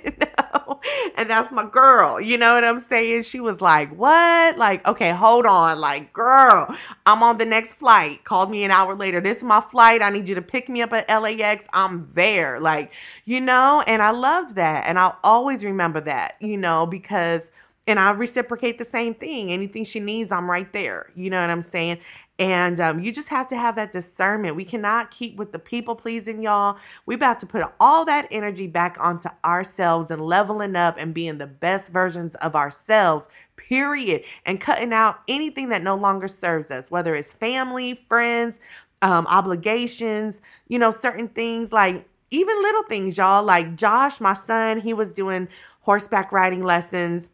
and 1.17 1.29
that's 1.29 1.51
my 1.51 1.65
girl. 1.65 2.21
You 2.21 2.37
know 2.37 2.53
what 2.53 2.63
I'm 2.63 2.79
saying? 2.79 3.23
She 3.23 3.39
was 3.39 3.59
like, 3.59 3.89
What? 3.89 4.57
Like, 4.57 4.87
okay, 4.87 5.11
hold 5.11 5.45
on. 5.45 5.79
Like, 5.79 6.13
girl, 6.13 6.73
I'm 7.05 7.23
on 7.23 7.37
the 7.37 7.45
next 7.45 7.73
flight. 7.73 8.23
Called 8.23 8.51
me 8.51 8.63
an 8.63 8.71
hour 8.71 8.95
later. 8.95 9.19
This 9.19 9.39
is 9.39 9.43
my 9.43 9.59
flight. 9.59 10.01
I 10.01 10.11
need 10.11 10.29
you 10.29 10.35
to 10.35 10.41
pick 10.41 10.69
me 10.69 10.81
up 10.81 10.93
at 10.93 11.09
LAX. 11.09 11.67
I'm 11.73 12.11
there. 12.13 12.59
Like, 12.59 12.91
you 13.25 13.41
know, 13.41 13.83
and 13.87 14.01
I 14.01 14.11
loved 14.11 14.55
that. 14.55 14.87
And 14.87 14.99
I'll 14.99 15.19
always 15.23 15.65
remember 15.65 15.99
that, 16.01 16.35
you 16.39 16.57
know, 16.57 16.85
because 16.85 17.49
and 17.87 17.99
I 17.99 18.11
reciprocate 18.11 18.77
the 18.77 18.85
same 18.85 19.13
thing. 19.13 19.51
Anything 19.51 19.85
she 19.85 20.01
needs, 20.01 20.31
I'm 20.31 20.49
right 20.49 20.71
there. 20.73 21.09
You 21.15 21.29
know 21.29 21.39
what 21.39 21.49
I'm 21.49 21.61
saying? 21.61 21.99
And 22.39 22.79
um, 22.79 22.99
you 22.99 23.11
just 23.11 23.29
have 23.29 23.47
to 23.47 23.57
have 23.57 23.75
that 23.75 23.91
discernment. 23.91 24.55
We 24.55 24.65
cannot 24.65 25.09
keep 25.09 25.37
with 25.37 25.51
the 25.51 25.59
people 25.59 25.95
pleasing, 25.95 26.43
y'all. 26.43 26.77
We 27.05 27.15
about 27.15 27.39
to 27.39 27.47
put 27.47 27.63
all 27.79 28.05
that 28.05 28.27
energy 28.29 28.67
back 28.67 28.95
onto 28.99 29.29
ourselves 29.43 30.11
and 30.11 30.21
leveling 30.21 30.75
up 30.75 30.97
and 30.99 31.15
being 31.15 31.39
the 31.39 31.47
best 31.47 31.91
versions 31.91 32.35
of 32.35 32.55
ourselves, 32.55 33.27
period. 33.55 34.21
And 34.45 34.61
cutting 34.61 34.93
out 34.93 35.21
anything 35.27 35.69
that 35.69 35.81
no 35.81 35.95
longer 35.95 36.27
serves 36.27 36.69
us, 36.69 36.91
whether 36.91 37.15
it's 37.15 37.33
family, 37.33 37.95
friends, 38.07 38.59
um, 39.01 39.25
obligations, 39.27 40.41
you 40.67 40.77
know, 40.77 40.91
certain 40.91 41.29
things 41.29 41.71
like 41.71 42.07
even 42.29 42.61
little 42.61 42.83
things, 42.83 43.17
y'all. 43.17 43.43
Like 43.43 43.75
Josh, 43.75 44.21
my 44.21 44.33
son, 44.33 44.81
he 44.81 44.93
was 44.93 45.13
doing 45.13 45.47
horseback 45.81 46.31
riding 46.31 46.63
lessons 46.63 47.31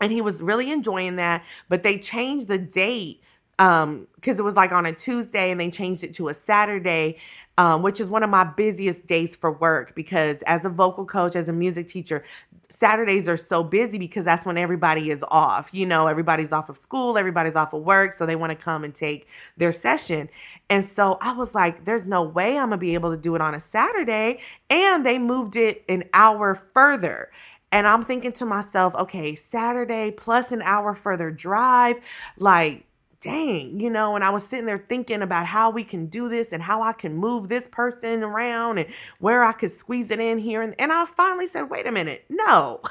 and 0.00 0.12
he 0.12 0.22
was 0.22 0.42
really 0.42 0.70
enjoying 0.70 1.16
that, 1.16 1.44
but 1.68 1.82
they 1.82 1.98
changed 1.98 2.48
the 2.48 2.56
date 2.58 3.20
um 3.60 4.08
because 4.16 4.38
it 4.38 4.42
was 4.42 4.56
like 4.56 4.72
on 4.72 4.86
a 4.86 4.92
Tuesday 4.92 5.52
and 5.52 5.60
they 5.60 5.70
changed 5.70 6.02
it 6.02 6.14
to 6.14 6.28
a 6.28 6.34
Saturday 6.34 7.18
um, 7.58 7.82
which 7.82 8.00
is 8.00 8.08
one 8.08 8.22
of 8.22 8.30
my 8.30 8.44
busiest 8.44 9.06
days 9.06 9.36
for 9.36 9.52
work 9.52 9.94
because 9.94 10.42
as 10.42 10.64
a 10.64 10.70
vocal 10.70 11.04
coach 11.04 11.36
as 11.36 11.48
a 11.48 11.52
music 11.52 11.86
teacher 11.86 12.24
Saturdays 12.70 13.28
are 13.28 13.36
so 13.36 13.64
busy 13.64 13.98
because 13.98 14.24
that's 14.24 14.46
when 14.46 14.56
everybody 14.56 15.10
is 15.10 15.24
off. 15.30 15.70
You 15.72 15.86
know 15.86 16.06
everybody's 16.06 16.52
off 16.52 16.68
of 16.68 16.76
school 16.78 17.18
everybody's 17.18 17.56
off 17.56 17.72
of 17.72 17.82
work 17.82 18.12
so 18.12 18.26
they 18.26 18.36
want 18.36 18.50
to 18.50 18.56
come 18.56 18.84
and 18.84 18.94
take 18.94 19.28
their 19.56 19.72
session. 19.72 20.28
And 20.70 20.84
so 20.84 21.18
I 21.20 21.32
was 21.34 21.54
like 21.54 21.84
there's 21.84 22.06
no 22.06 22.22
way 22.22 22.56
I'm 22.56 22.68
going 22.68 22.72
to 22.72 22.76
be 22.78 22.94
able 22.94 23.10
to 23.10 23.16
do 23.20 23.34
it 23.34 23.40
on 23.40 23.54
a 23.54 23.60
Saturday. 23.60 24.40
And 24.70 25.04
they 25.04 25.18
moved 25.18 25.56
it 25.56 25.84
an 25.88 26.04
hour 26.14 26.54
further. 26.54 27.30
And 27.72 27.86
I'm 27.86 28.04
thinking 28.04 28.32
to 28.32 28.46
myself, 28.46 28.94
okay, 28.96 29.36
Saturday 29.36 30.10
plus 30.10 30.50
an 30.50 30.62
hour 30.62 30.94
further 30.94 31.30
drive, 31.30 32.00
like 32.36 32.84
dang, 33.20 33.78
you 33.78 33.90
know, 33.90 34.14
and 34.14 34.24
I 34.24 34.30
was 34.30 34.46
sitting 34.46 34.66
there 34.66 34.84
thinking 34.88 35.22
about 35.22 35.46
how 35.46 35.70
we 35.70 35.84
can 35.84 36.06
do 36.06 36.28
this 36.28 36.52
and 36.52 36.62
how 36.62 36.82
I 36.82 36.92
can 36.92 37.14
move 37.16 37.48
this 37.48 37.68
person 37.68 38.22
around 38.22 38.78
and 38.78 38.88
where 39.18 39.44
I 39.44 39.52
could 39.52 39.70
squeeze 39.70 40.10
it 40.10 40.20
in 40.20 40.38
here. 40.38 40.62
And, 40.62 40.74
and 40.78 40.92
I 40.92 41.04
finally 41.04 41.46
said, 41.46 41.70
wait 41.70 41.86
a 41.86 41.92
minute, 41.92 42.24
no. 42.28 42.80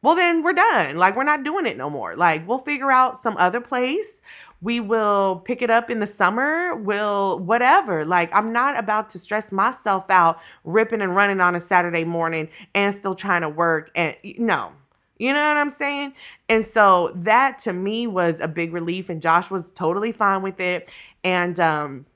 Well, 0.00 0.14
then 0.14 0.44
we're 0.44 0.52
done. 0.52 0.96
Like, 0.96 1.16
we're 1.16 1.24
not 1.24 1.42
doing 1.42 1.66
it 1.66 1.76
no 1.76 1.90
more. 1.90 2.14
Like, 2.14 2.46
we'll 2.46 2.60
figure 2.60 2.92
out 2.92 3.18
some 3.18 3.36
other 3.36 3.60
place. 3.60 4.22
We 4.60 4.78
will 4.78 5.40
pick 5.44 5.60
it 5.60 5.70
up 5.70 5.90
in 5.90 5.98
the 5.98 6.06
summer. 6.06 6.76
We'll 6.76 7.40
whatever. 7.40 8.04
Like, 8.04 8.32
I'm 8.32 8.52
not 8.52 8.78
about 8.78 9.10
to 9.10 9.18
stress 9.18 9.50
myself 9.50 10.08
out 10.08 10.38
ripping 10.62 11.00
and 11.02 11.16
running 11.16 11.40
on 11.40 11.56
a 11.56 11.60
Saturday 11.60 12.04
morning 12.04 12.48
and 12.76 12.94
still 12.94 13.16
trying 13.16 13.42
to 13.42 13.48
work. 13.48 13.90
And 13.96 14.14
no, 14.38 14.72
you 15.18 15.32
know 15.32 15.48
what 15.48 15.56
I'm 15.56 15.70
saying? 15.70 16.14
And 16.48 16.64
so 16.64 17.12
that 17.14 17.58
to 17.60 17.72
me 17.72 18.06
was 18.06 18.40
a 18.40 18.48
big 18.48 18.72
relief 18.72 19.08
and 19.08 19.20
Josh 19.22 19.50
was 19.50 19.70
totally 19.70 20.12
fine 20.12 20.42
with 20.42 20.60
it. 20.60 20.92
And 21.24 21.58
um 21.60 22.06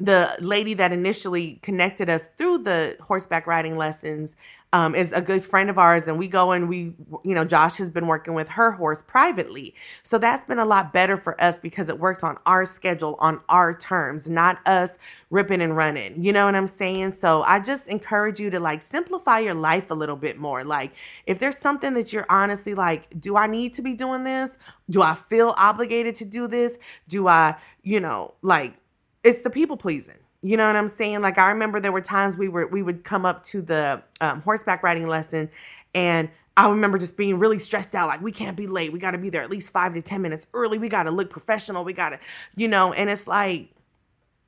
the 0.00 0.36
lady 0.40 0.74
that 0.74 0.92
initially 0.92 1.58
connected 1.62 2.08
us 2.08 2.28
through 2.36 2.58
the 2.58 2.96
horseback 3.00 3.46
riding 3.48 3.76
lessons 3.76 4.36
um, 4.72 4.94
is 4.94 5.12
a 5.12 5.22
good 5.22 5.42
friend 5.42 5.70
of 5.70 5.78
ours, 5.78 6.06
and 6.06 6.18
we 6.18 6.28
go 6.28 6.52
and 6.52 6.68
we, 6.68 6.94
you 7.24 7.34
know, 7.34 7.44
Josh 7.44 7.78
has 7.78 7.90
been 7.90 8.06
working 8.06 8.34
with 8.34 8.50
her 8.50 8.72
horse 8.72 9.02
privately. 9.02 9.74
So 10.02 10.18
that's 10.18 10.44
been 10.44 10.58
a 10.58 10.64
lot 10.64 10.92
better 10.92 11.16
for 11.16 11.40
us 11.40 11.58
because 11.58 11.88
it 11.88 11.98
works 11.98 12.22
on 12.22 12.36
our 12.44 12.66
schedule, 12.66 13.16
on 13.18 13.40
our 13.48 13.76
terms, 13.76 14.28
not 14.28 14.64
us 14.66 14.98
ripping 15.30 15.62
and 15.62 15.76
running. 15.76 16.22
You 16.22 16.32
know 16.32 16.44
what 16.44 16.54
I'm 16.54 16.66
saying? 16.66 17.12
So 17.12 17.42
I 17.42 17.60
just 17.60 17.88
encourage 17.88 18.38
you 18.38 18.50
to 18.50 18.60
like 18.60 18.82
simplify 18.82 19.38
your 19.38 19.54
life 19.54 19.90
a 19.90 19.94
little 19.94 20.16
bit 20.16 20.38
more. 20.38 20.64
Like, 20.64 20.92
if 21.26 21.38
there's 21.38 21.58
something 21.58 21.94
that 21.94 22.12
you're 22.12 22.26
honestly 22.28 22.74
like, 22.74 23.18
do 23.18 23.36
I 23.36 23.46
need 23.46 23.72
to 23.74 23.82
be 23.82 23.94
doing 23.94 24.24
this? 24.24 24.58
Do 24.90 25.00
I 25.00 25.14
feel 25.14 25.54
obligated 25.56 26.14
to 26.16 26.24
do 26.26 26.46
this? 26.46 26.78
Do 27.08 27.26
I, 27.26 27.56
you 27.82 28.00
know, 28.00 28.34
like, 28.42 28.74
it's 29.24 29.42
the 29.42 29.50
people 29.50 29.76
pleasing 29.76 30.18
you 30.42 30.56
know 30.56 30.66
what 30.66 30.76
I'm 30.76 30.88
saying? 30.88 31.20
Like 31.20 31.38
I 31.38 31.50
remember 31.50 31.80
there 31.80 31.92
were 31.92 32.00
times 32.00 32.36
we 32.38 32.48
were 32.48 32.66
we 32.66 32.82
would 32.82 33.02
come 33.02 33.26
up 33.26 33.42
to 33.44 33.60
the 33.60 34.02
um, 34.20 34.42
horseback 34.42 34.82
riding 34.82 35.08
lesson, 35.08 35.50
and 35.94 36.30
I 36.56 36.70
remember 36.70 36.96
just 36.96 37.16
being 37.16 37.38
really 37.38 37.58
stressed 37.58 37.94
out. 37.94 38.06
Like 38.06 38.20
we 38.20 38.30
can't 38.30 38.56
be 38.56 38.68
late. 38.68 38.92
We 38.92 39.00
got 39.00 39.12
to 39.12 39.18
be 39.18 39.30
there 39.30 39.42
at 39.42 39.50
least 39.50 39.72
five 39.72 39.94
to 39.94 40.02
ten 40.02 40.22
minutes 40.22 40.46
early. 40.54 40.78
We 40.78 40.88
got 40.88 41.04
to 41.04 41.10
look 41.10 41.30
professional. 41.30 41.84
We 41.84 41.92
got 41.92 42.10
to, 42.10 42.20
you 42.54 42.68
know. 42.68 42.92
And 42.92 43.10
it's 43.10 43.26
like 43.26 43.70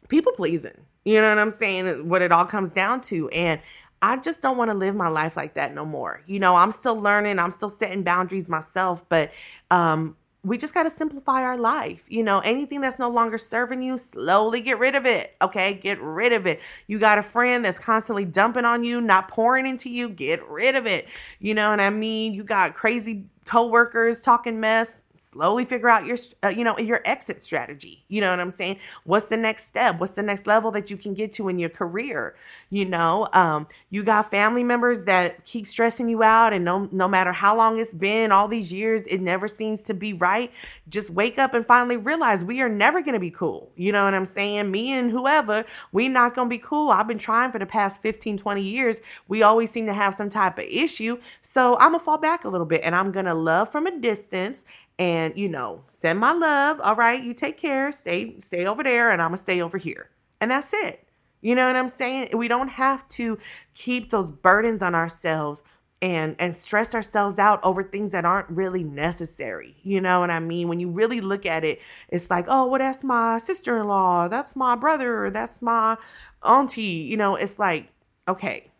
people 0.09 0.33
pleasing. 0.33 0.87
You 1.05 1.21
know 1.21 1.31
what 1.31 1.39
I'm 1.39 1.51
saying? 1.51 2.09
What 2.09 2.23
it 2.23 2.31
all 2.31 2.45
comes 2.45 2.71
down 2.71 3.01
to, 3.03 3.29
and 3.31 3.61
I 4.01 4.17
just 4.19 4.43
don't 4.43 4.57
want 4.57 4.71
to 4.71 4.77
live 4.77 4.95
my 4.95 5.09
life 5.09 5.37
like 5.37 5.55
that 5.55 5.75
no 5.75 5.85
more. 5.85 6.23
You 6.27 6.39
know, 6.39 6.55
I'm 6.55 6.71
still 6.71 7.01
learning. 7.01 7.41
I'm 7.41 7.51
still 7.51 7.69
setting 7.69 8.05
boundaries 8.05 8.49
myself, 8.49 9.05
but 9.09 9.33
um, 9.73 10.17
we 10.43 10.57
just 10.57 10.73
got 10.73 10.85
to 10.85 10.91
simplify 10.91 11.43
our 11.43 11.57
life. 11.57 12.05
You 12.09 12.23
know, 12.23 12.41
anything 12.41 12.81
that's 12.81 12.99
no 12.99 13.11
longer 13.11 13.37
serving 13.37 13.83
you, 13.83 13.99
slowly 13.99 14.63
get 14.63 14.79
rid 14.79 14.95
of 14.95 15.05
it. 15.05 15.37
Okay, 15.43 15.75
get 15.75 16.01
rid 16.01 16.33
of 16.33 16.47
it. 16.47 16.61
You 16.87 16.99
got 16.99 17.19
a 17.19 17.23
friend 17.23 17.65
that's 17.65 17.79
constantly 17.79 18.25
dumping 18.25 18.65
on 18.65 18.83
you, 18.83 19.01
not 19.01 19.29
pouring 19.29 19.67
into 19.67 19.91
you, 19.91 20.09
get 20.09 20.47
rid 20.49 20.77
of 20.77 20.87
it. 20.87 21.07
You 21.41 21.55
know 21.55 21.71
what 21.71 21.81
I 21.81 21.91
mean? 21.91 22.33
You 22.33 22.45
got 22.45 22.75
crazy 22.75 23.25
coworkers 23.45 24.23
talking 24.23 24.61
mess, 24.61 25.03
slowly 25.21 25.65
figure 25.65 25.89
out 25.89 26.07
your 26.07 26.17
uh, 26.43 26.49
you 26.49 26.65
know 26.65 26.77
your 26.79 27.01
exit 27.05 27.45
strategy. 27.45 28.05
You 28.09 28.21
know 28.21 28.31
what 28.31 28.41
i'm 28.41 28.51
saying? 28.51 28.79
What's 29.05 29.27
the 29.27 29.37
next 29.37 29.67
step? 29.67 30.01
What's 30.01 30.13
the 30.13 30.23
next 30.23 30.47
level 30.47 30.71
that 30.71 30.91
you 30.91 30.97
can 30.97 31.15
get 31.15 31.33
to 31.33 31.49
in 31.49 31.59
your 31.59 31.69
career? 31.69 32.35
You 32.71 32.87
know 32.87 33.29
um, 33.33 33.67
you 33.91 34.03
got 34.03 34.31
family 34.31 34.65
members 34.65 35.05
that 35.05 35.45
keep 35.45 35.67
stressing 35.67 36.09
you 36.09 36.23
out 36.23 36.53
and 36.53 36.65
no 36.65 36.89
no 36.91 37.07
matter 37.07 37.33
how 37.33 37.57
long 37.57 37.79
it's 37.79 37.93
been 37.93 38.33
all 38.33 38.49
these 38.49 38.73
years 38.73 39.03
it 39.05 39.21
never 39.21 39.47
seems 39.47 39.83
to 39.83 39.95
be 39.95 40.13
right. 40.13 40.51
Just 40.89 41.11
wake 41.11 41.39
up 41.39 41.55
and 41.55 41.67
finally 41.67 41.97
realize 41.97 42.45
we 42.45 42.61
are 42.63 42.69
never 42.69 43.03
going 43.03 43.15
to 43.15 43.21
be 43.21 43.31
cool. 43.31 43.71
You 43.77 43.93
know 43.93 44.05
what 44.05 44.15
i'm 44.15 44.27
saying? 44.27 44.71
Me 44.71 44.93
and 44.93 45.11
whoever 45.11 45.65
we 45.93 46.09
not 46.09 46.35
going 46.35 46.49
to 46.49 46.57
be 46.57 46.63
cool. 46.63 46.91
I've 46.91 47.09
been 47.09 47.19
trying 47.19 47.53
for 47.53 47.59
the 47.59 47.67
past 47.67 48.01
15 48.01 48.39
20 48.39 48.63
years. 48.63 49.01
We 49.29 49.43
always 49.43 49.71
seem 49.71 49.87
to 49.87 49.95
have 49.95 50.15
some 50.15 50.31
type 50.31 50.59
of 50.59 50.65
issue. 50.65 51.19
So 51.43 51.77
i'm 51.79 51.93
gonna 51.93 52.01
fall 52.01 52.19
back 52.19 52.45
a 52.45 52.49
little 52.49 52.67
bit 52.67 52.81
and 52.85 52.95
i'm 52.95 53.13
gonna 53.13 53.35
love 53.35 53.71
from 53.71 53.87
a 53.87 54.01
distance 54.01 54.65
and 55.01 55.35
you 55.37 55.49
know 55.49 55.83
send 55.89 56.21
my 56.21 56.33
love 56.33 56.79
all 56.85 56.95
right 56.95 57.25
you 57.25 57.33
take 57.33 57.57
care 57.57 57.91
stay 57.91 58.39
stay 58.39 58.67
over 58.67 58.85
there 58.85 59.11
and 59.11 59.21
i'm 59.21 59.29
gonna 59.31 59.39
stay 59.39 59.61
over 59.61 59.79
here. 59.79 60.11
And 60.43 60.51
that's 60.51 60.73
it. 60.73 61.07
You 61.41 61.55
know 61.55 61.67
what 61.67 61.77
i'm 61.77 61.89
saying? 61.89 62.37
We 62.37 62.47
don't 62.47 62.69
have 62.69 63.09
to 63.11 63.39
keep 63.75 64.11
those 64.11 64.31
burdens 64.31 64.83
on 64.83 64.95
ourselves 64.95 65.63
and 66.03 66.37
and 66.39 66.55
stress 66.55 66.95
ourselves 66.95 67.39
out 67.39 67.61
over 67.63 67.83
things 67.83 68.13
that 68.13 68.25
aren't 68.25 68.51
really 68.51 68.85
necessary. 68.85 69.77
You 69.83 70.01
know 70.01 70.21
what 70.21 70.31
i 70.31 70.39
mean? 70.39 70.69
When 70.69 70.81
you 70.81 70.91
really 70.91 71.21
look 71.21 71.47
at 71.47 71.65
it 71.65 71.81
it's 72.11 72.31
like 72.31 72.45
oh 72.49 72.67
well 72.67 72.79
that's 72.79 73.03
my 73.03 73.39
sister-in-law 73.39 74.29
that's 74.29 74.55
my 74.55 74.77
brother 74.77 75.31
that's 75.31 75.63
my 75.63 75.97
auntie. 76.43 76.83
You 76.83 77.17
know 77.17 77.37
it's 77.37 77.59
like 77.59 77.91
okay 78.29 78.71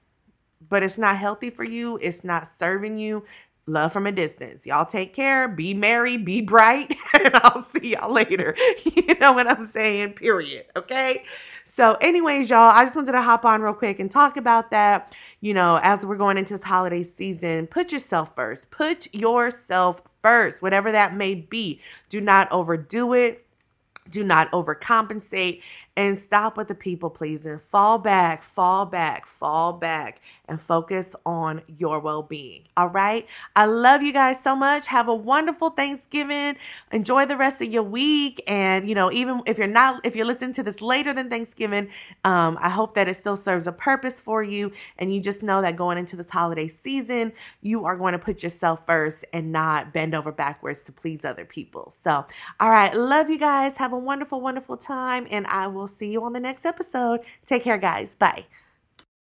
but 0.69 0.83
it's 0.83 0.99
not 0.99 1.17
healthy 1.17 1.51
for 1.51 1.65
you 1.65 1.99
it's 2.03 2.23
not 2.25 2.47
serving 2.47 2.99
you 2.99 3.25
love 3.71 3.93
from 3.93 4.07
a 4.07 4.13
distance. 4.13 4.67
Y'all 4.67 4.85
take 4.85 5.13
care, 5.15 5.49
be 5.49 5.75
merry, 5.75 6.17
be 6.17 6.41
bright, 6.41 6.95
and 7.25 7.35
I'll 7.37 7.63
see 7.63 7.93
y'all 7.93 8.13
later. 8.13 8.57
You 8.97 9.15
know 9.21 9.33
what 9.33 9.47
I'm 9.47 9.65
saying? 9.67 10.15
Period. 10.15 10.65
Okay. 10.77 11.25
So, 11.65 11.97
anyways, 12.01 12.49
y'all, 12.49 12.71
I 12.73 12.85
just 12.85 12.97
wanted 12.97 13.13
to 13.13 13.21
hop 13.21 13.45
on 13.45 13.61
real 13.61 13.75
quick 13.75 13.99
and 14.01 14.11
talk 14.11 14.37
about 14.37 14.71
that. 14.71 15.17
You 15.41 15.53
know, 15.53 15.79
as 15.83 16.07
we're 16.07 16.17
going 16.17 16.39
into 16.39 16.55
this 16.55 16.65
holiday 16.65 17.03
season, 17.03 17.67
put 17.67 17.93
yourself 17.93 18.35
first. 18.35 18.71
Put 18.71 19.13
yourself 19.15 20.03
first, 20.23 20.63
whatever 20.63 20.91
that 20.93 21.15
may 21.15 21.35
be. 21.35 21.81
Do 22.09 22.21
not 22.21 22.51
overdo 22.51 23.13
it. 23.13 23.47
Do 24.09 24.25
not 24.25 24.51
overcompensate 24.53 25.63
and 25.97 26.19
stop 26.19 26.57
with 26.57 26.69
the 26.69 26.75
people 26.75 27.11
pleasing. 27.11 27.59
Fall 27.59 27.99
back, 27.99 28.43
fall 28.43 28.87
back, 28.87 29.27
fall 29.27 29.73
back, 29.73 30.21
and 30.49 30.61
focus 30.61 31.15
on 31.27 31.63
your 31.67 32.01
well 32.01 32.23
being. 32.23 32.65
All 32.77 32.89
right. 32.89 33.27
I 33.57 33.67
love 33.67 34.03
you 34.03 34.13
guys 34.13 34.43
so 34.43 34.57
much. 34.57 34.87
Have 34.89 35.09
a 35.09 35.15
wonderful 35.15 35.71
Thanksgiving. 35.71 36.57
Enjoy 36.93 37.27
the 37.27 37.37
rest 37.37 37.61
of 37.61 37.69
your 37.69 37.83
week. 37.83 38.43
And, 38.47 38.89
you 38.89 38.95
know, 38.95 39.11
even 39.13 39.43
if 39.47 39.59
you're 39.59 39.67
not, 39.67 40.05
if 40.05 40.17
you're 40.17 40.27
listening 40.27 40.53
to 40.55 40.63
this 40.63 40.81
later 40.81 41.13
than 41.13 41.29
Thanksgiving, 41.29 41.89
um, 42.25 42.57
I 42.61 42.69
hope 42.69 42.95
that 42.95 43.09
it 43.09 43.17
still 43.17 43.37
serves 43.37 43.67
a 43.67 43.73
purpose 43.73 44.21
for 44.21 44.43
you. 44.43 44.73
And 44.99 45.15
you 45.15 45.21
just 45.21 45.43
know 45.43 45.61
that 45.63 45.77
going 45.77 45.99
into 45.99 46.17
this 46.17 46.31
holiday 46.31 46.69
season, 46.69 47.33
you 47.61 47.85
are 47.85 47.97
going 47.97 48.13
to 48.13 48.19
put 48.19 48.43
yourself 48.43 48.87
first 48.87 49.25
and 49.33 49.53
not 49.53 49.93
bend 49.93 50.15
over 50.15 50.33
backwards 50.33 50.83
to 50.85 50.93
please 50.93 51.25
other 51.25 51.45
people. 51.45 51.91
So, 51.91 52.27
all 52.59 52.71
right. 52.71 52.95
Love 52.95 53.29
you 53.29 53.39
guys. 53.39 53.77
Have 53.77 53.93
a 53.93 53.99
wonderful, 53.99 54.41
wonderful 54.41 54.77
time. 54.77 55.27
And 55.31 55.47
I 55.49 55.67
will 55.81 55.89
see 55.89 56.13
you 56.13 56.23
on 56.25 56.33
the 56.33 56.41
next 56.41 56.65
episode. 56.65 57.21
Take 57.47 57.65
care, 57.65 57.79
guys. 57.79 58.15
Bye. 58.15 58.47